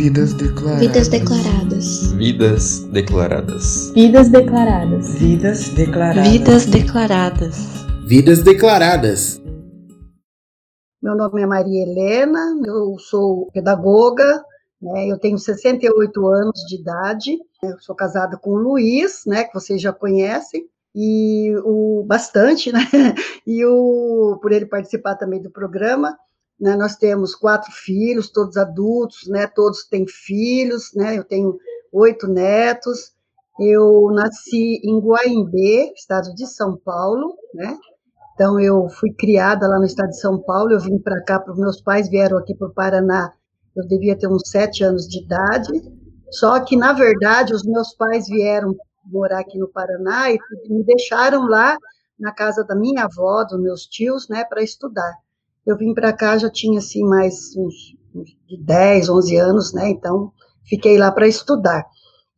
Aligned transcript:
Vidas 0.00 0.32
declaradas. 0.32 0.80
Vidas 0.80 1.08
declaradas. 1.08 2.14
Vidas 2.14 2.80
declaradas. 2.80 3.92
Vidas 3.92 4.30
declaradas. 4.30 5.18
Vidas 5.18 5.68
declaradas. 5.68 6.28
Vidas 6.32 6.64
declaradas. 6.64 7.56
Vidas 8.06 8.42
declaradas. 8.42 9.42
Meu 11.02 11.14
nome 11.14 11.42
é 11.42 11.46
Maria 11.46 11.82
Helena, 11.82 12.40
eu 12.64 12.98
sou 12.98 13.50
pedagoga, 13.52 14.42
né, 14.80 15.06
eu 15.06 15.18
tenho 15.18 15.38
68 15.38 16.26
anos 16.28 16.64
de 16.66 16.80
idade, 16.80 17.36
eu 17.62 17.78
sou 17.80 17.94
casada 17.94 18.38
com 18.38 18.52
o 18.52 18.56
Luiz, 18.56 19.24
né, 19.26 19.44
que 19.44 19.52
vocês 19.52 19.82
já 19.82 19.92
conhecem, 19.92 20.64
e 20.94 21.54
o 21.62 22.04
bastante, 22.06 22.72
né, 22.72 22.80
e 23.46 23.62
o 23.66 24.38
por 24.40 24.50
ele 24.50 24.64
participar 24.64 25.16
também 25.16 25.42
do 25.42 25.50
programa, 25.50 26.16
né, 26.60 26.76
nós 26.76 26.96
temos 26.96 27.34
quatro 27.34 27.70
filhos, 27.72 28.30
todos 28.30 28.56
adultos, 28.56 29.26
né, 29.28 29.46
todos 29.46 29.84
têm 29.84 30.06
filhos, 30.06 30.92
né, 30.94 31.16
eu 31.18 31.24
tenho 31.24 31.58
oito 31.92 32.28
netos, 32.28 33.12
eu 33.58 34.10
nasci 34.12 34.80
em 34.84 34.98
Guaimbê, 35.00 35.92
estado 35.94 36.34
de 36.34 36.46
São 36.46 36.76
Paulo, 36.76 37.34
né, 37.54 37.76
então, 38.40 38.58
eu 38.58 38.88
fui 38.88 39.12
criada 39.12 39.68
lá 39.68 39.78
no 39.78 39.84
estado 39.84 40.08
de 40.08 40.18
São 40.18 40.40
Paulo, 40.40 40.72
eu 40.72 40.80
vim 40.80 40.98
para 40.98 41.22
cá, 41.24 41.38
porque 41.38 41.60
meus 41.60 41.82
pais 41.82 42.08
vieram 42.08 42.38
aqui 42.38 42.54
para 42.54 42.68
o 42.68 42.72
Paraná, 42.72 43.34
eu 43.76 43.86
devia 43.86 44.18
ter 44.18 44.28
uns 44.28 44.48
sete 44.48 44.82
anos 44.82 45.06
de 45.06 45.22
idade, 45.22 45.70
só 46.30 46.58
que, 46.60 46.74
na 46.74 46.94
verdade, 46.94 47.52
os 47.52 47.64
meus 47.66 47.94
pais 47.94 48.26
vieram 48.28 48.74
morar 49.04 49.40
aqui 49.40 49.58
no 49.58 49.68
Paraná 49.68 50.30
e 50.30 50.38
me 50.70 50.82
deixaram 50.84 51.46
lá 51.48 51.76
na 52.18 52.32
casa 52.32 52.64
da 52.64 52.74
minha 52.74 53.04
avó, 53.04 53.44
dos 53.44 53.60
meus 53.60 53.84
tios, 53.84 54.26
né, 54.26 54.42
para 54.42 54.62
estudar. 54.62 55.12
Eu 55.66 55.76
vim 55.76 55.94
para 55.94 56.12
cá, 56.12 56.38
já 56.38 56.50
tinha, 56.50 56.78
assim, 56.78 57.04
mais 57.04 57.54
uns, 57.56 57.96
uns 58.14 58.36
10, 58.64 59.08
11 59.08 59.36
anos, 59.36 59.72
né, 59.72 59.90
então 59.90 60.32
fiquei 60.64 60.98
lá 60.98 61.12
para 61.12 61.28
estudar. 61.28 61.84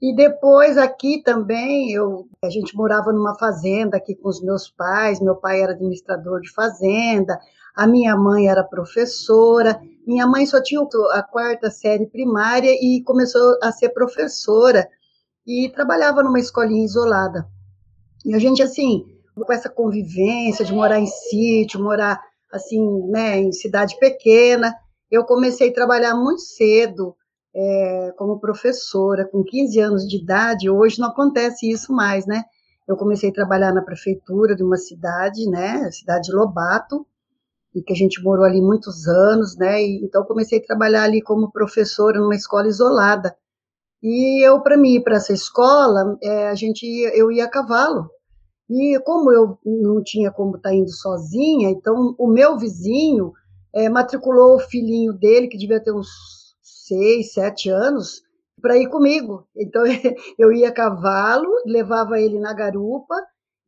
E 0.01 0.15
depois 0.17 0.77
aqui 0.77 1.23
também, 1.23 1.93
eu, 1.93 2.27
a 2.45 2.51
gente 2.51 2.75
morava 2.77 3.13
numa 3.13 3.39
fazenda 3.39 3.97
aqui 3.97 4.17
com 4.17 4.29
os 4.29 4.43
meus 4.43 4.69
pais, 4.69 5.21
meu 5.21 5.37
pai 5.37 5.63
era 5.63 5.73
administrador 5.73 6.41
de 6.41 6.51
fazenda, 6.53 7.39
a 7.77 7.87
minha 7.87 8.17
mãe 8.17 8.49
era 8.49 8.65
professora, 8.65 9.81
minha 10.05 10.27
mãe 10.27 10.45
só 10.45 10.61
tinha 10.61 10.83
a 11.13 11.23
quarta 11.23 11.71
série 11.71 12.07
primária 12.07 12.71
e 12.71 13.03
começou 13.05 13.57
a 13.63 13.71
ser 13.71 13.91
professora 13.91 14.89
e 15.47 15.71
trabalhava 15.71 16.23
numa 16.23 16.41
escolinha 16.41 16.85
isolada. 16.85 17.47
E 18.25 18.35
a 18.35 18.39
gente, 18.39 18.61
assim, 18.61 19.05
com 19.35 19.53
essa 19.53 19.69
convivência 19.69 20.65
de 20.65 20.73
morar 20.73 20.99
em 20.99 21.07
sítio, 21.07 21.83
morar, 21.83 22.21
assim, 22.53 22.81
né, 23.09 23.39
em 23.39 23.53
cidade 23.53 23.99
pequena, 23.99 24.75
eu 25.11 25.25
comecei 25.25 25.71
a 25.71 25.75
trabalhar 25.75 26.15
muito 26.15 26.43
cedo, 26.43 27.17
é, 27.55 28.13
como 28.17 28.41
professora, 28.41 29.29
com 29.29 29.45
15 29.45 29.81
anos 29.81 30.09
de 30.09 30.23
idade, 30.23 30.71
hoje 30.71 31.01
não 31.01 31.09
acontece 31.09 31.71
isso 31.71 31.93
mais, 31.93 32.27
né? 32.27 32.45
Eu 32.89 32.97
comecei 32.97 33.31
a 33.31 33.33
trabalhar 33.33 33.73
na 33.73 33.83
prefeitura 33.83 34.57
de 34.57 34.63
uma 34.63 34.77
cidade, 34.77 35.49
né, 35.49 35.91
cidade 35.91 36.29
de 36.29 36.33
Lobato, 36.33 37.07
e 37.75 37.83
que 37.83 37.93
a 37.93 37.97
gente 37.97 38.23
morou 38.23 38.45
ali 38.45 38.61
muitos 38.61 39.07
anos, 39.07 39.57
né, 39.57 39.83
e, 39.83 40.05
então 40.05 40.25
comecei 40.25 40.59
a 40.59 40.63
trabalhar 40.63 41.05
ali 41.05 41.23
como 41.23 41.53
professora 41.53 42.21
numa 42.21 42.35
escola 42.35 42.69
isolada. 42.69 43.35
E 44.03 44.45
eu, 44.47 44.61
para 44.61 44.77
mim, 44.77 45.01
para 45.01 45.17
essa 45.17 45.33
escola, 45.33 46.19
é, 46.23 46.49
a 46.49 46.55
gente 46.55 46.85
eu 47.15 47.31
ia 47.31 47.45
a 47.45 47.51
cavalo. 47.51 48.11
E 48.75 48.99
como 49.01 49.31
eu 49.31 49.59
não 49.67 50.03
tinha 50.03 50.31
como 50.31 50.57
estar 50.57 50.71
tá 50.71 50.75
indo 50.75 50.91
sozinha, 50.91 51.69
então 51.69 52.15
o 52.19 52.27
meu 52.27 52.59
vizinho 52.59 53.35
é, 53.71 53.87
matriculou 53.91 54.57
o 54.57 54.61
filhinho 54.61 55.13
dele, 55.13 55.49
que 55.49 55.59
devia 55.59 55.79
ter 55.79 55.93
uns 55.93 56.09
seis, 56.63 57.35
sete 57.35 57.69
anos, 57.69 58.23
para 58.63 58.79
ir 58.79 58.89
comigo. 58.89 59.47
Então 59.55 59.83
eu 60.39 60.51
ia 60.51 60.71
a 60.71 60.73
cavalo, 60.73 61.47
levava 61.67 62.19
ele 62.19 62.41
na 62.41 62.55
garupa 62.55 63.15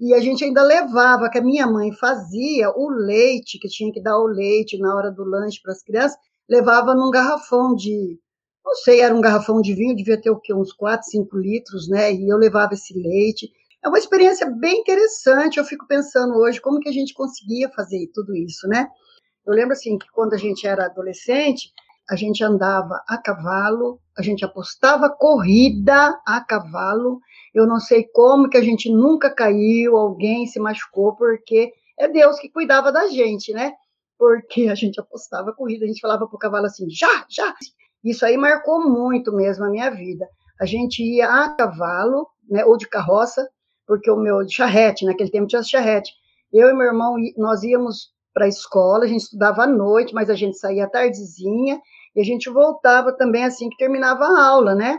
e 0.01 0.15
a 0.15 0.21
gente 0.21 0.43
ainda 0.43 0.63
levava, 0.63 1.29
que 1.29 1.39
a 1.39 1.45
minha 1.45 1.67
mãe 1.67 1.93
fazia 1.93 2.71
o 2.71 2.89
leite, 2.89 3.59
que 3.59 3.69
tinha 3.69 3.93
que 3.93 4.03
dar 4.03 4.19
o 4.19 4.27
leite 4.27 4.79
na 4.79 4.97
hora 4.97 5.11
do 5.11 5.23
lanche 5.23 5.61
para 5.63 5.73
as 5.73 5.83
crianças, 5.83 6.17
levava 6.49 6.95
num 6.95 7.11
garrafão 7.11 7.75
de, 7.75 8.19
não 8.65 8.75
sei, 8.77 9.01
era 9.01 9.15
um 9.15 9.21
garrafão 9.21 9.61
de 9.61 9.75
vinho, 9.75 9.95
devia 9.95 10.19
ter 10.19 10.31
o 10.31 10.41
quê? 10.41 10.55
Uns 10.55 10.73
4, 10.73 11.11
5 11.11 11.37
litros, 11.37 11.89
né? 11.91 12.11
E 12.11 12.27
eu 12.27 12.39
levava 12.39 12.73
esse 12.73 12.99
leite. 12.99 13.51
É 13.85 13.89
uma 13.89 13.99
experiência 13.99 14.51
bem 14.51 14.81
interessante. 14.81 15.59
Eu 15.59 15.65
fico 15.65 15.87
pensando 15.87 16.35
hoje 16.39 16.59
como 16.59 16.81
que 16.81 16.89
a 16.89 16.93
gente 16.93 17.13
conseguia 17.13 17.69
fazer 17.69 18.11
tudo 18.15 18.35
isso, 18.35 18.67
né? 18.67 18.89
Eu 19.47 19.53
lembro 19.53 19.75
assim 19.75 19.99
que 19.99 20.11
quando 20.11 20.33
a 20.33 20.39
gente 20.39 20.67
era 20.67 20.87
adolescente, 20.87 21.71
a 22.09 22.17
gente 22.17 22.43
andava 22.43 23.03
a 23.07 23.19
cavalo, 23.19 24.01
a 24.17 24.23
gente 24.23 24.43
apostava 24.43 25.11
corrida 25.11 26.19
a 26.27 26.41
cavalo. 26.41 27.21
Eu 27.55 27.67
não 27.67 27.79
sei 27.79 28.05
como 28.05 28.49
que 28.49 28.57
a 28.57 28.63
gente 28.63 28.91
nunca 28.91 29.31
caiu, 29.31 29.99
alguém 29.99 30.47
se 30.47 30.59
machucou, 30.59 31.15
porque 31.15 31.71
é 31.99 32.09
Deus 32.09 32.39
que 32.39 32.49
cuidava 32.49 32.91
da 32.91 33.07
gente, 33.09 33.53
né? 33.53 33.75
Porque 34.19 34.69
a 34.69 34.75
gente 34.75 34.99
apostava 34.99 35.53
corrida, 35.53 35.85
a 35.85 35.89
gente 35.89 36.01
falava 36.01 36.27
para 36.27 36.37
o 36.37 36.39
cavalo 36.39 36.65
assim, 36.65 36.89
já, 36.89 37.27
já. 37.29 37.55
Isso 38.03 38.25
aí 38.25 38.39
marcou 38.39 38.89
muito 38.89 39.31
mesmo 39.31 39.67
a 39.67 39.71
minha 39.71 39.91
vida. 39.91 40.27
A 40.59 40.65
gente 40.65 41.03
ia 41.03 41.29
a 41.29 41.55
cavalo, 41.55 42.27
né, 42.49 42.65
ou 42.65 42.79
de 42.79 42.89
carroça, 42.89 43.47
porque 43.87 44.11
o 44.11 44.17
meu 44.17 44.49
charrete, 44.49 45.05
naquele 45.05 45.31
tempo 45.31 45.47
tinha 45.47 45.63
charrete. 45.63 46.13
Eu 46.53 46.69
e 46.69 46.75
meu 46.75 46.87
irmão, 46.87 47.17
nós 47.37 47.63
íamos 47.63 48.13
para 48.33 48.47
a 48.47 48.49
escola, 48.49 49.05
a 49.05 49.09
gente 49.09 49.23
estudava 49.23 49.63
à 49.63 49.67
noite, 49.67 50.13
mas 50.13 50.29
a 50.29 50.35
gente 50.35 50.59
saía 50.59 50.85
à 50.85 50.91
tardezinha 50.91 51.81
e 52.15 52.21
a 52.21 52.25
gente 52.25 52.51
voltava 52.51 53.13
também 53.13 53.45
assim 53.45 53.69
que 53.69 53.77
terminava 53.77 54.25
a 54.25 54.47
aula, 54.47 54.75
né? 54.75 54.99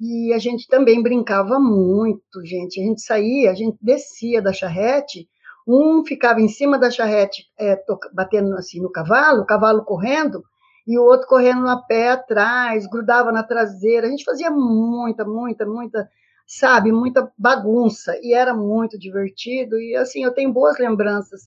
E 0.00 0.32
a 0.32 0.38
gente 0.38 0.66
também 0.68 1.02
brincava 1.02 1.58
muito, 1.58 2.44
gente. 2.44 2.80
A 2.80 2.84
gente 2.84 3.00
saía, 3.02 3.50
a 3.50 3.54
gente 3.54 3.76
descia 3.80 4.40
da 4.40 4.52
charrete, 4.52 5.28
um 5.66 6.04
ficava 6.04 6.40
em 6.40 6.48
cima 6.48 6.78
da 6.78 6.90
charrete 6.90 7.44
é, 7.58 7.76
batendo 8.12 8.54
assim 8.54 8.80
no 8.80 8.90
cavalo, 8.90 9.42
o 9.42 9.46
cavalo 9.46 9.84
correndo, 9.84 10.42
e 10.86 10.98
o 10.98 11.02
outro 11.02 11.26
correndo 11.26 11.68
a 11.68 11.76
pé 11.76 12.10
atrás, 12.10 12.86
grudava 12.86 13.30
na 13.30 13.42
traseira. 13.42 14.06
A 14.06 14.10
gente 14.10 14.24
fazia 14.24 14.50
muita, 14.50 15.24
muita, 15.24 15.66
muita, 15.66 16.08
sabe, 16.48 16.90
muita 16.90 17.30
bagunça, 17.38 18.18
e 18.22 18.34
era 18.34 18.54
muito 18.54 18.98
divertido, 18.98 19.78
e 19.78 19.94
assim, 19.94 20.24
eu 20.24 20.32
tenho 20.32 20.52
boas 20.52 20.78
lembranças 20.78 21.46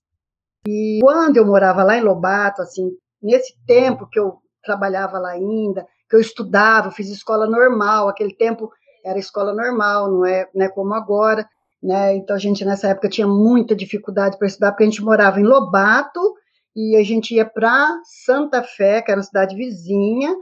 e 0.66 1.00
quando 1.02 1.36
eu 1.36 1.46
morava 1.46 1.82
lá 1.82 1.96
em 1.96 2.02
Lobato, 2.02 2.62
assim, 2.62 2.92
nesse 3.20 3.54
tempo 3.66 4.06
que 4.08 4.18
eu 4.18 4.38
trabalhava 4.62 5.18
lá 5.18 5.30
ainda, 5.30 5.86
que 6.08 6.14
eu 6.14 6.20
estudava, 6.20 6.90
fiz 6.90 7.08
escola 7.08 7.46
normal, 7.46 8.08
aquele 8.08 8.34
tempo 8.34 8.70
era 9.04 9.18
escola 9.18 9.52
normal, 9.52 10.10
não 10.10 10.24
é, 10.24 10.48
não 10.54 10.64
é 10.64 10.68
como 10.68 10.94
agora, 10.94 11.48
né? 11.82 12.14
Então 12.14 12.36
a 12.36 12.38
gente 12.38 12.64
nessa 12.64 12.88
época 12.88 13.08
tinha 13.08 13.26
muita 13.26 13.74
dificuldade 13.74 14.38
para 14.38 14.46
estudar, 14.46 14.70
porque 14.70 14.84
a 14.84 14.86
gente 14.86 15.02
morava 15.02 15.40
em 15.40 15.44
Lobato 15.44 16.20
e 16.76 16.96
a 16.96 17.02
gente 17.02 17.34
ia 17.34 17.44
para 17.44 18.00
Santa 18.04 18.62
Fé, 18.62 19.02
que 19.02 19.10
era 19.10 19.18
uma 19.18 19.26
cidade 19.26 19.56
vizinha, 19.56 20.32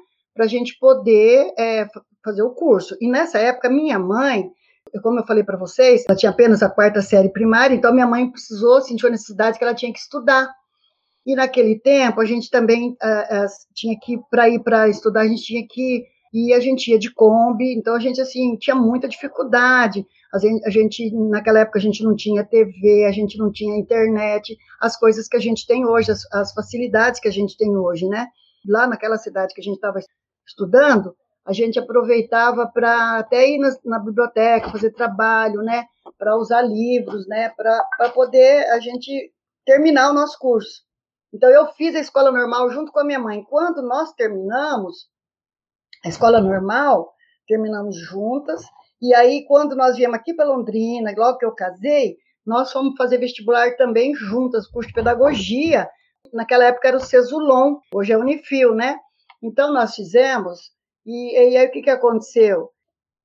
para 0.41 0.47
a 0.47 0.49
gente 0.49 0.78
poder 0.78 1.53
é, 1.59 1.87
fazer 2.25 2.43
o 2.43 2.55
curso. 2.55 2.97
E 2.99 3.11
nessa 3.11 3.39
época 3.39 3.69
minha 3.69 3.99
mãe 3.99 4.51
como 5.03 5.21
eu 5.21 5.27
falei 5.27 5.45
para 5.45 5.59
vocês, 5.59 6.05
ela 6.09 6.17
tinha 6.17 6.31
apenas 6.31 6.62
a 6.62 6.71
quarta 6.71 7.03
série 7.03 7.28
primária, 7.28 7.75
então 7.75 7.93
minha 7.93 8.06
mãe 8.06 8.28
precisou, 8.28 8.81
sentiu 8.81 9.09
a 9.09 9.12
necessidade 9.12 9.59
que 9.59 9.62
ela 9.62 9.75
tinha 9.75 9.93
que 9.93 9.99
estudar. 9.99 10.49
E 11.27 11.37
naquele 11.37 11.79
tempo, 11.79 12.21
a 12.21 12.25
gente 12.25 12.50
também 12.50 12.93
uh, 12.93 13.47
tinha 13.75 13.95
que, 14.00 14.19
para 14.31 14.49
ir 14.49 14.61
para 14.65 14.89
estudar, 14.89 15.21
a 15.21 15.29
gente 15.29 15.43
tinha 15.43 15.65
que 15.69 16.05
ir, 16.33 16.55
a 16.55 16.61
gente 16.61 16.91
ia 16.91 16.99
de 16.99 17.12
Kombi, 17.12 17.75
então 17.77 17.95
a 17.95 18.00
gente, 18.00 18.21
assim, 18.21 18.56
tinha 18.56 18.75
muita 18.75 19.06
dificuldade. 19.06 20.05
A 20.33 20.39
gente, 20.39 20.67
a 20.67 20.71
gente, 20.71 21.15
naquela 21.29 21.61
época, 21.61 21.79
a 21.79 21.83
gente 21.83 22.03
não 22.03 22.17
tinha 22.17 22.43
TV, 22.43 23.05
a 23.06 23.12
gente 23.12 23.37
não 23.39 23.53
tinha 23.53 23.79
internet, 23.79 24.56
as 24.81 24.97
coisas 24.97 25.29
que 25.29 25.37
a 25.37 25.41
gente 25.41 25.67
tem 25.67 25.87
hoje, 25.87 26.11
as, 26.11 26.25
as 26.33 26.53
facilidades 26.53 27.21
que 27.21 27.29
a 27.29 27.33
gente 27.33 27.56
tem 27.56 27.77
hoje, 27.77 28.09
né? 28.09 28.27
Lá 28.67 28.87
naquela 28.87 29.19
cidade 29.19 29.55
que 29.55 29.61
a 29.61 29.65
gente 29.65 29.77
estava 29.77 30.00
estudando, 30.50 31.17
a 31.44 31.52
gente 31.52 31.79
aproveitava 31.79 32.67
para 32.67 33.19
até 33.19 33.49
ir 33.49 33.58
na, 33.58 33.70
na, 33.85 33.99
biblioteca, 33.99 34.70
fazer 34.70 34.93
trabalho, 34.93 35.62
né? 35.62 35.87
Para 36.19 36.37
usar 36.37 36.62
livros, 36.62 37.26
né? 37.26 37.50
Para 37.50 38.11
poder 38.11 38.67
a 38.70 38.79
gente 38.79 39.32
terminar 39.64 40.11
o 40.11 40.14
nosso 40.14 40.38
curso. 40.38 40.82
Então, 41.32 41.49
eu 41.49 41.67
fiz 41.73 41.94
a 41.94 42.00
escola 42.00 42.31
normal 42.31 42.70
junto 42.70 42.93
com 42.93 43.00
a 43.00 43.05
minha 43.05 43.19
mãe. 43.19 43.43
Quando 43.44 43.82
nós 43.82 44.12
terminamos 44.14 45.08
a 46.05 46.08
escola 46.08 46.41
normal, 46.41 47.12
terminamos 47.47 47.97
juntas. 47.97 48.62
E 49.00 49.14
aí, 49.14 49.44
quando 49.47 49.75
nós 49.75 49.97
viemos 49.97 50.17
aqui 50.17 50.35
para 50.35 50.49
Londrina, 50.49 51.12
logo 51.17 51.38
que 51.38 51.44
eu 51.44 51.55
casei, 51.55 52.17
nós 52.44 52.73
fomos 52.73 52.97
fazer 52.97 53.19
vestibular 53.19 53.76
também 53.76 54.14
juntas, 54.14 54.67
curso 54.67 54.88
de 54.88 54.94
pedagogia. 54.94 55.88
Naquela 56.32 56.64
época 56.64 56.88
era 56.88 56.97
o 56.97 57.00
Cesulon, 57.00 57.79
hoje 57.94 58.12
é 58.12 58.19
Unifil, 58.19 58.75
né? 58.75 58.99
Então, 59.42 59.72
nós 59.72 59.94
fizemos 59.94 60.72
e, 61.06 61.52
e 61.52 61.56
aí 61.56 61.66
o 61.66 61.70
que, 61.70 61.82
que 61.82 61.90
aconteceu? 61.90 62.70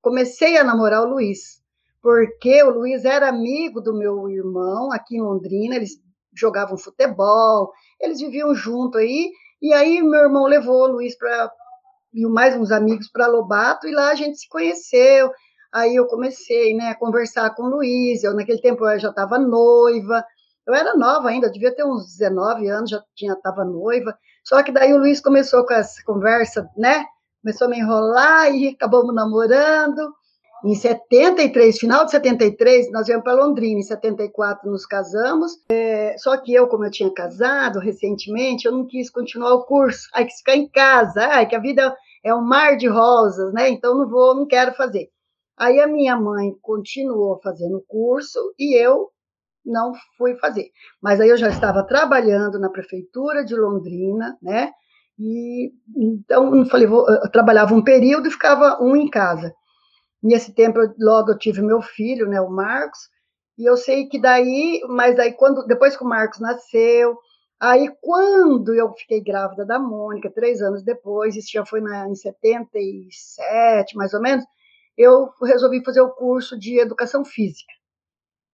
Comecei 0.01 0.57
a 0.57 0.63
namorar 0.63 1.03
o 1.03 1.09
Luiz, 1.09 1.61
porque 2.01 2.63
o 2.63 2.69
Luiz 2.69 3.03
era 3.05 3.29
amigo 3.29 3.81
do 3.81 3.97
meu 3.97 4.29
irmão 4.29 4.91
aqui 4.91 5.17
em 5.17 5.21
Londrina, 5.21 5.75
eles 5.75 5.91
jogavam 6.33 6.77
futebol, 6.77 7.71
eles 7.99 8.19
viviam 8.19 8.53
junto 8.53 8.97
aí, 8.97 9.31
e 9.61 9.73
aí 9.73 10.01
meu 10.01 10.21
irmão 10.21 10.45
levou 10.45 10.83
o 10.83 10.91
Luiz 10.93 11.17
para 11.17 11.51
e 12.13 12.25
mais 12.27 12.55
uns 12.55 12.71
amigos 12.71 13.09
para 13.11 13.27
Lobato, 13.27 13.87
e 13.87 13.91
lá 13.91 14.09
a 14.09 14.15
gente 14.15 14.37
se 14.37 14.47
conheceu. 14.47 15.29
Aí 15.73 15.97
eu 15.97 16.07
comecei 16.07 16.73
né, 16.73 16.89
a 16.89 16.95
conversar 16.95 17.53
com 17.53 17.63
o 17.63 17.69
Luiz, 17.69 18.23
eu 18.23 18.33
naquele 18.33 18.61
tempo 18.61 18.87
eu 18.87 18.97
já 18.97 19.09
estava 19.09 19.37
noiva, 19.37 20.23
eu 20.67 20.73
era 20.73 20.95
nova 20.95 21.29
ainda, 21.29 21.51
devia 21.51 21.73
ter 21.73 21.85
uns 21.85 22.17
19 22.17 22.67
anos, 22.67 22.89
já 22.89 23.03
tinha 23.15 23.33
estava 23.33 23.63
noiva. 23.63 24.17
Só 24.43 24.61
que 24.63 24.71
daí 24.71 24.93
o 24.93 24.97
Luiz 24.97 25.21
começou 25.21 25.65
com 25.65 25.73
essa 25.73 26.03
conversa, 26.03 26.69
né? 26.75 27.05
Começou 27.41 27.67
a 27.67 27.69
me 27.69 27.79
enrolar 27.79 28.51
e 28.51 28.69
acabamos 28.69 29.13
namorando. 29.13 30.13
Em 30.63 30.73
73, 30.73 31.77
final 31.77 32.05
de 32.05 32.11
73, 32.11 32.91
nós 32.91 33.05
viemos 33.05 33.23
para 33.23 33.33
Londrina. 33.33 33.79
Em 33.79 33.83
74 33.83 34.69
nos 34.69 34.85
casamos. 34.85 35.51
É, 35.69 36.15
só 36.17 36.35
que 36.37 36.51
eu, 36.51 36.67
como 36.67 36.85
eu 36.85 36.91
tinha 36.91 37.13
casado 37.13 37.77
recentemente, 37.77 38.65
eu 38.65 38.71
não 38.71 38.87
quis 38.87 39.11
continuar 39.11 39.53
o 39.53 39.65
curso. 39.65 40.09
Ai, 40.13 40.25
quis 40.25 40.37
ficar 40.37 40.55
em 40.55 40.67
casa. 40.67 41.27
Ai, 41.27 41.47
que 41.47 41.55
a 41.55 41.59
vida 41.59 41.95
é 42.23 42.33
um 42.33 42.41
mar 42.41 42.77
de 42.77 42.87
rosas, 42.87 43.53
né? 43.53 43.69
Então 43.69 43.95
não 43.95 44.09
vou, 44.09 44.33
não 44.33 44.47
quero 44.47 44.73
fazer. 44.73 45.09
Aí 45.55 45.79
a 45.79 45.87
minha 45.87 46.17
mãe 46.17 46.51
continuou 46.61 47.39
fazendo 47.43 47.77
o 47.77 47.85
curso 47.87 48.39
e 48.57 48.75
eu 48.75 49.11
não 49.65 49.93
fui 50.17 50.35
fazer. 50.37 50.69
Mas 51.01 51.19
aí 51.19 51.29
eu 51.29 51.37
já 51.37 51.49
estava 51.49 51.85
trabalhando 51.85 52.59
na 52.59 52.69
prefeitura 52.69 53.43
de 53.43 53.55
Londrina, 53.55 54.37
né? 54.41 54.71
E 55.17 55.71
então 55.95 56.53
eu 56.55 56.65
falei, 56.65 56.87
vou, 56.87 57.07
eu 57.09 57.31
trabalhava 57.31 57.73
um 57.73 57.83
período 57.83 58.27
e 58.27 58.31
ficava 58.31 58.77
um 58.81 58.95
em 58.95 59.09
casa. 59.09 59.53
Nesse 60.21 60.53
tempo, 60.53 60.79
logo 60.99 61.31
eu 61.31 61.37
tive 61.37 61.61
meu 61.61 61.81
filho, 61.81 62.27
né, 62.27 62.41
o 62.41 62.49
Marcos, 62.49 62.99
e 63.57 63.63
eu 63.69 63.77
sei 63.77 64.07
que 64.07 64.19
daí, 64.19 64.81
mas 64.89 65.17
aí 65.19 65.33
quando 65.33 65.65
depois 65.65 65.95
que 65.95 66.03
o 66.03 66.07
Marcos 66.07 66.39
nasceu, 66.39 67.17
aí 67.59 67.89
quando 68.01 68.73
eu 68.73 68.91
fiquei 68.93 69.23
grávida 69.23 69.65
da 69.65 69.79
Mônica, 69.79 70.31
três 70.31 70.61
anos 70.61 70.83
depois, 70.83 71.35
isso 71.35 71.49
já 71.51 71.65
foi 71.65 71.79
na, 71.79 72.09
em 72.09 72.15
77, 72.15 73.95
mais 73.95 74.13
ou 74.13 74.21
menos, 74.21 74.43
eu 74.97 75.29
resolvi 75.43 75.83
fazer 75.83 76.01
o 76.01 76.11
curso 76.11 76.57
de 76.57 76.79
educação 76.79 77.23
física, 77.23 77.71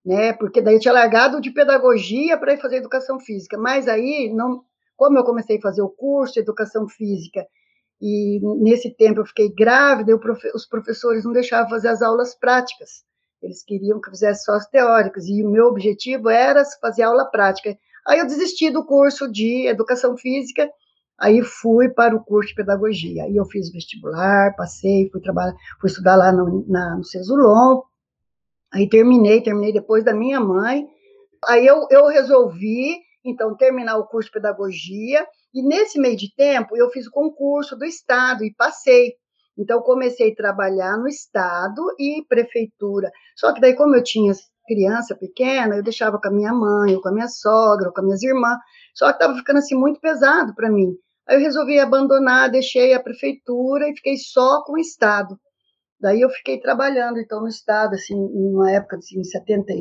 né? 0.06 0.34
Porque 0.34 0.62
daí 0.62 0.76
eu 0.76 0.80
tinha 0.80 0.94
largado 0.94 1.42
de 1.42 1.52
pedagogia 1.52 2.38
para 2.38 2.54
ir 2.54 2.62
fazer 2.62 2.78
educação 2.78 3.20
física, 3.20 3.58
mas 3.58 3.88
aí 3.88 4.32
não, 4.34 4.64
como 4.96 5.18
eu 5.18 5.24
comecei 5.24 5.58
a 5.58 5.62
fazer 5.62 5.82
o 5.82 5.90
curso 5.90 6.34
de 6.34 6.40
educação 6.42 6.88
física 6.88 7.46
e 8.02 8.40
nesse 8.60 8.90
tempo 8.90 9.20
eu 9.22 9.26
fiquei 9.26 9.54
grávida, 9.54 10.20
os 10.56 10.66
professores 10.66 11.24
não 11.24 11.32
deixavam 11.32 11.70
fazer 11.70 11.90
as 11.90 12.02
aulas 12.02 12.34
práticas. 12.34 13.04
Eles 13.42 13.64
queriam 13.64 14.02
que 14.02 14.08
eu 14.08 14.12
fizesse 14.12 14.44
só 14.44 14.54
as 14.54 14.68
teóricas, 14.68 15.28
e 15.28 15.44
o 15.44 15.50
meu 15.50 15.68
objetivo 15.68 16.30
era 16.30 16.64
fazer 16.80 17.04
aula 17.04 17.26
prática. 17.26 17.78
Aí 18.08 18.20
eu 18.20 18.26
desisti 18.26 18.72
do 18.72 18.86
curso 18.86 19.32
de 19.32 19.68
educação 19.68 20.18
física, 20.18 20.68
aí 21.20 21.44
fui 21.44 21.90
para 21.90 22.16
o 22.16 22.24
curso 22.24 22.50
de 22.50 22.56
pedagogia. 22.56 23.24
Aí 23.24 23.36
eu 23.36 23.46
fiz 23.46 23.72
vestibular, 23.72 24.56
passei, 24.56 25.08
fui 25.12 25.22
trabalhar, 25.22 25.54
fui 25.80 25.90
estudar 25.90 26.16
lá 26.16 26.32
no, 26.32 26.66
na, 26.68 26.98
no 26.98 27.04
Cesulon, 27.04 27.82
aí 28.74 28.88
terminei, 28.90 29.42
terminei 29.42 29.74
depois 29.74 30.04
da 30.04 30.14
minha 30.14 30.40
mãe. 30.40 30.88
Aí 31.48 31.66
eu, 31.66 31.88
eu 31.90 32.08
resolvi, 32.08 32.98
então, 33.24 33.56
terminar 33.56 33.98
o 33.98 34.08
curso 34.08 34.28
de 34.28 34.34
pedagogia, 34.34 35.26
e 35.54 35.62
nesse 35.62 36.00
meio 36.00 36.16
de 36.16 36.34
tempo, 36.36 36.78
eu 36.78 36.90
fiz 36.90 37.08
o 37.08 37.12
concurso 37.12 37.76
do 37.76 37.86
Estado 37.86 38.44
e 38.44 38.54
passei. 38.54 39.14
Então, 39.58 39.82
comecei 39.82 40.32
a 40.32 40.36
trabalhar 40.36 40.98
no 40.98 41.08
Estado 41.08 41.82
e 42.00 42.24
prefeitura. 42.28 43.12
Só 43.36 43.54
que 43.54 43.60
daí, 43.60 43.76
como 43.76 43.96
eu 43.96 44.04
tinha 44.04 44.34
criança 44.66 45.16
pequena, 45.16 45.76
eu 45.76 45.84
deixava 45.84 46.20
com 46.20 46.28
a 46.28 46.32
minha 46.32 46.54
mãe, 46.54 46.96
ou 46.96 47.02
com 47.02 47.10
a 47.10 47.14
minha 47.14 47.28
sogra, 47.28 47.88
ou 47.88 47.94
com 47.94 48.00
as 48.00 48.06
minhas 48.06 48.24
irmãs. 48.24 48.58
Só 48.96 49.08
que 49.08 49.14
estava 49.14 49.36
ficando 49.36 49.58
assim 49.58 49.76
muito 49.76 50.00
pesado 50.00 50.56
para 50.56 50.70
mim. 50.70 50.96
Aí 51.28 51.38
eu 51.38 51.42
resolvi 51.42 51.80
abandonar, 51.80 52.50
deixei 52.50 52.94
a 52.94 53.00
prefeitura 53.00 53.90
e 53.90 53.96
fiquei 53.96 54.18
só 54.18 54.64
com 54.64 54.74
o 54.74 54.80
Estado. 54.80 55.38
Daí 56.02 56.22
eu 56.22 56.30
fiquei 56.30 56.60
trabalhando, 56.60 57.20
então, 57.20 57.42
no 57.42 57.48
Estado, 57.48 57.94
assim, 57.94 58.16
numa 58.16 58.72
época, 58.72 58.98
assim, 58.98 59.20
em 59.20 59.24
70. 59.24 59.72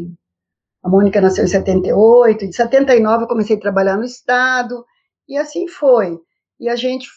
A 0.82 0.88
Mônica 0.88 1.20
nasceu 1.20 1.44
em 1.44 1.49
78, 1.49 2.44
em 2.44 2.52
79 2.52 3.25
eu 3.25 3.28
comecei 3.28 3.56
a 3.56 3.61
trabalhar 3.61 3.96
no 3.96 4.05
Estado, 4.05 4.84
e 5.28 5.37
assim 5.37 5.67
foi. 5.67 6.19
E 6.58 6.69
a 6.69 6.76
gente 6.76 7.08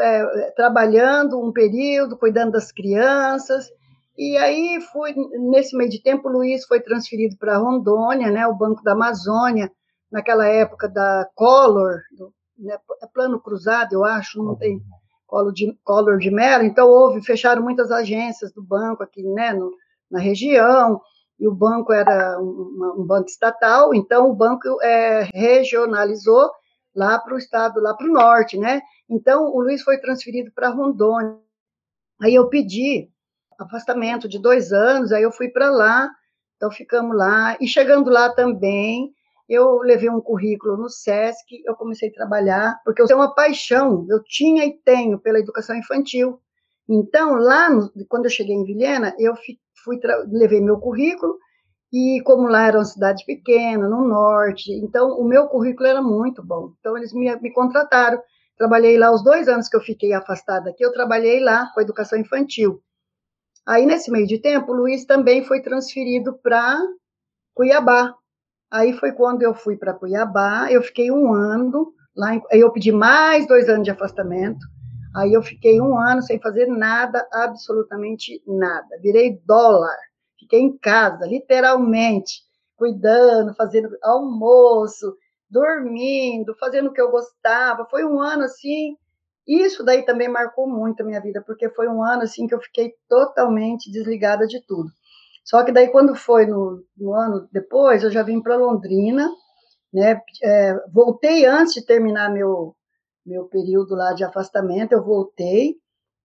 é, 0.00 0.50
trabalhando 0.52 1.40
um 1.40 1.52
período, 1.52 2.16
cuidando 2.16 2.52
das 2.52 2.70
crianças. 2.70 3.68
E 4.16 4.36
aí 4.36 4.78
fui, 4.92 5.14
nesse 5.50 5.76
meio 5.76 5.90
de 5.90 6.02
tempo, 6.02 6.28
o 6.28 6.32
Luiz 6.32 6.66
foi 6.66 6.80
transferido 6.80 7.36
para 7.38 7.56
Rondônia, 7.56 8.30
né, 8.30 8.46
o 8.46 8.54
Banco 8.54 8.82
da 8.82 8.92
Amazônia, 8.92 9.70
naquela 10.10 10.46
época 10.46 10.88
da 10.88 11.26
Collor, 11.34 12.00
do, 12.16 12.32
né, 12.58 12.76
é 13.02 13.06
plano 13.06 13.40
cruzado, 13.40 13.94
eu 13.94 14.04
acho, 14.04 14.42
não 14.42 14.54
tem 14.56 14.78
Collor 15.32 15.52
de, 15.54 15.72
Collor 15.82 16.18
de 16.18 16.30
Mello, 16.30 16.62
então 16.62 16.86
houve, 16.86 17.24
fecharam 17.24 17.62
muitas 17.62 17.90
agências 17.90 18.52
do 18.52 18.62
banco 18.62 19.02
aqui, 19.02 19.22
né, 19.22 19.54
no, 19.54 19.72
na 20.10 20.20
região, 20.20 21.00
e 21.40 21.48
o 21.48 21.54
banco 21.54 21.90
era 21.90 22.38
um, 22.38 22.98
um 22.98 23.06
banco 23.06 23.30
estatal, 23.30 23.94
então 23.94 24.28
o 24.28 24.34
banco 24.34 24.68
é, 24.82 25.26
regionalizou 25.32 26.50
lá 26.94 27.18
para 27.18 27.34
o 27.34 27.38
estado, 27.38 27.80
lá 27.80 27.94
para 27.94 28.06
o 28.06 28.12
norte, 28.12 28.58
né? 28.58 28.82
Então, 29.08 29.46
o 29.46 29.62
Luiz 29.62 29.82
foi 29.82 29.98
transferido 29.98 30.52
para 30.52 30.68
Rondônia. 30.68 31.38
Aí 32.20 32.34
eu 32.34 32.50
pedi 32.50 33.08
afastamento 33.58 34.28
de 34.28 34.38
dois 34.38 34.70
anos, 34.70 35.12
aí 35.12 35.22
eu 35.22 35.32
fui 35.32 35.48
para 35.48 35.70
lá, 35.70 36.10
então 36.56 36.70
ficamos 36.70 37.16
lá. 37.16 37.56
E 37.58 37.66
chegando 37.66 38.10
lá 38.10 38.28
também, 38.28 39.14
eu 39.48 39.78
levei 39.78 40.08
um 40.08 40.20
currículo 40.20 40.76
no 40.76 40.88
SESC, 40.88 41.62
eu 41.66 41.74
comecei 41.74 42.08
a 42.08 42.12
trabalhar, 42.12 42.80
porque 42.84 43.02
eu 43.02 43.06
tenho 43.06 43.18
uma 43.20 43.34
paixão, 43.34 44.06
eu 44.08 44.22
tinha 44.24 44.64
e 44.64 44.78
tenho 44.84 45.18
pela 45.18 45.38
educação 45.38 45.76
infantil. 45.76 46.40
Então, 46.88 47.36
lá, 47.36 47.70
no, 47.70 47.90
quando 48.08 48.26
eu 48.26 48.30
cheguei 48.30 48.54
em 48.54 48.64
Vilhena, 48.64 49.14
eu 49.18 49.34
fui, 49.84 49.98
levei 50.30 50.60
meu 50.60 50.78
currículo, 50.78 51.38
e 51.92 52.22
como 52.24 52.48
lá 52.48 52.66
era 52.66 52.78
uma 52.78 52.84
cidade 52.84 53.24
pequena, 53.26 53.86
no 53.86 54.08
norte, 54.08 54.72
então 54.72 55.10
o 55.18 55.24
meu 55.24 55.46
currículo 55.48 55.86
era 55.86 56.00
muito 56.00 56.42
bom. 56.42 56.72
Então 56.80 56.96
eles 56.96 57.12
me, 57.12 57.34
me 57.36 57.52
contrataram. 57.52 58.20
Trabalhei 58.56 58.96
lá 58.96 59.12
os 59.12 59.22
dois 59.22 59.46
anos 59.48 59.68
que 59.68 59.76
eu 59.76 59.80
fiquei 59.80 60.12
afastada 60.12 60.70
aqui, 60.70 60.84
eu 60.84 60.92
trabalhei 60.92 61.40
lá 61.40 61.70
com 61.74 61.80
a 61.80 61.82
educação 61.82 62.18
infantil. 62.18 62.82
Aí, 63.66 63.86
nesse 63.86 64.10
meio 64.10 64.26
de 64.26 64.38
tempo, 64.38 64.72
o 64.72 64.74
Luiz 64.74 65.04
também 65.04 65.44
foi 65.44 65.60
transferido 65.60 66.34
para 66.42 66.80
Cuiabá. 67.54 68.14
Aí 68.72 68.92
foi 68.94 69.12
quando 69.12 69.42
eu 69.42 69.54
fui 69.54 69.76
para 69.76 69.94
Cuiabá, 69.94 70.68
eu 70.70 70.82
fiquei 70.82 71.10
um 71.10 71.32
ano 71.34 71.92
lá, 72.16 72.34
em, 72.34 72.42
aí 72.50 72.60
eu 72.60 72.72
pedi 72.72 72.90
mais 72.90 73.46
dois 73.46 73.68
anos 73.68 73.84
de 73.84 73.90
afastamento. 73.90 74.66
Aí 75.14 75.32
eu 75.34 75.42
fiquei 75.42 75.80
um 75.80 75.98
ano 75.98 76.22
sem 76.22 76.40
fazer 76.40 76.66
nada, 76.66 77.26
absolutamente 77.32 78.42
nada. 78.46 78.88
Virei 79.02 79.38
dólar 79.46 79.96
Fiquei 80.42 80.60
em 80.60 80.76
casa, 80.76 81.24
literalmente, 81.24 82.42
cuidando, 82.76 83.54
fazendo 83.54 83.96
almoço, 84.02 85.16
dormindo, 85.48 86.54
fazendo 86.58 86.90
o 86.90 86.92
que 86.92 87.00
eu 87.00 87.12
gostava. 87.12 87.86
Foi 87.88 88.04
um 88.04 88.20
ano 88.20 88.42
assim. 88.42 88.96
Isso 89.46 89.84
daí 89.84 90.04
também 90.04 90.28
marcou 90.28 90.68
muito 90.68 91.00
a 91.02 91.06
minha 91.06 91.20
vida, 91.20 91.42
porque 91.46 91.68
foi 91.70 91.88
um 91.88 92.02
ano 92.02 92.22
assim 92.22 92.46
que 92.46 92.54
eu 92.54 92.60
fiquei 92.60 92.92
totalmente 93.08 93.90
desligada 93.90 94.46
de 94.46 94.60
tudo. 94.66 94.90
Só 95.44 95.64
que 95.64 95.72
daí 95.72 95.88
quando 95.88 96.14
foi 96.14 96.46
no, 96.46 96.84
no 96.96 97.14
ano 97.14 97.48
depois, 97.52 98.02
eu 98.02 98.10
já 98.10 98.22
vim 98.22 98.40
para 98.40 98.56
Londrina, 98.56 99.28
né? 99.92 100.20
É, 100.42 100.74
voltei 100.92 101.44
antes 101.46 101.74
de 101.74 101.84
terminar 101.84 102.30
meu 102.30 102.74
meu 103.24 103.44
período 103.44 103.94
lá 103.94 104.12
de 104.12 104.24
afastamento, 104.24 104.92
eu 104.92 105.04
voltei 105.04 105.76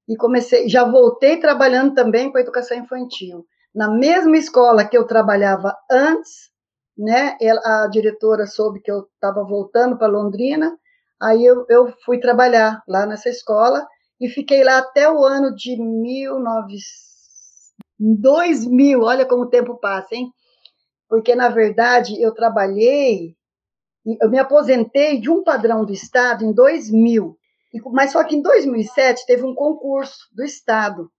e 0.10 0.16
comecei, 0.18 0.68
já 0.68 0.84
voltei 0.84 1.40
trabalhando 1.40 1.94
também 1.94 2.32
com 2.32 2.40
a 2.40 2.42
educação 2.42 2.76
infantil 2.76 3.46
na 3.78 3.88
mesma 3.88 4.36
escola 4.36 4.84
que 4.84 4.98
eu 4.98 5.06
trabalhava 5.06 5.78
antes, 5.92 6.50
né? 6.98 7.38
A 7.64 7.88
diretora 7.88 8.48
soube 8.48 8.82
que 8.82 8.92
eu 8.92 9.08
estava 9.14 9.44
voltando 9.44 9.96
para 9.96 10.08
Londrina, 10.08 10.76
aí 11.22 11.46
eu, 11.46 11.64
eu, 11.70 11.94
fui 12.04 12.20
trabalhar 12.20 12.82
lá 12.88 13.06
nessa 13.06 13.30
escola 13.30 13.86
e 14.20 14.28
fiquei 14.30 14.64
lá 14.64 14.80
até 14.80 15.08
o 15.12 15.24
ano 15.24 15.54
de 15.54 15.78
19... 18.00 18.22
2000, 18.22 19.02
olha 19.02 19.26
como 19.26 19.44
o 19.44 19.50
tempo 19.50 19.76
passa, 19.76 20.16
hein? 20.16 20.32
Porque, 21.10 21.36
na 21.36 21.50
verdade, 21.50 22.22
eu 22.22 22.34
trabalhei, 22.34 23.36
eu 24.22 24.30
me 24.30 24.40
aposentei 24.40 25.20
de 25.20 25.30
um 25.30 25.44
padrão 25.44 25.86
do 25.86 25.94
Estado 25.94 26.44
em 26.44 26.54
2000, 26.54 27.38
mas 27.92 28.12
só 28.12 28.24
que 28.24 28.36
em 28.36 28.42
2007 28.42 29.26
teve 29.26 29.44
um 29.44 29.56
concurso 29.56 30.28
do 30.34 30.44
Estado 30.44 31.10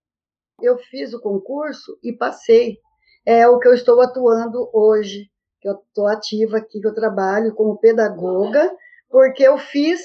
eu 0.61 0.77
fiz 0.79 1.13
o 1.15 1.21
concurso 1.21 1.99
e 2.03 2.13
passei. 2.13 2.79
É 3.25 3.47
o 3.47 3.59
que 3.59 3.69
eu 3.69 3.75
estou 3.75 4.01
atuando 4.01 4.69
hoje, 4.73 5.31
que 5.61 5.69
eu 5.69 5.75
estou 5.75 6.07
ativa 6.07 6.59
aqui, 6.59 6.81
que 6.81 6.87
eu 6.87 6.95
trabalho 6.95 7.55
como 7.55 7.79
pedagoga, 7.79 8.71
porque 9.09 9.43
eu 9.43 9.59
fiz, 9.59 10.01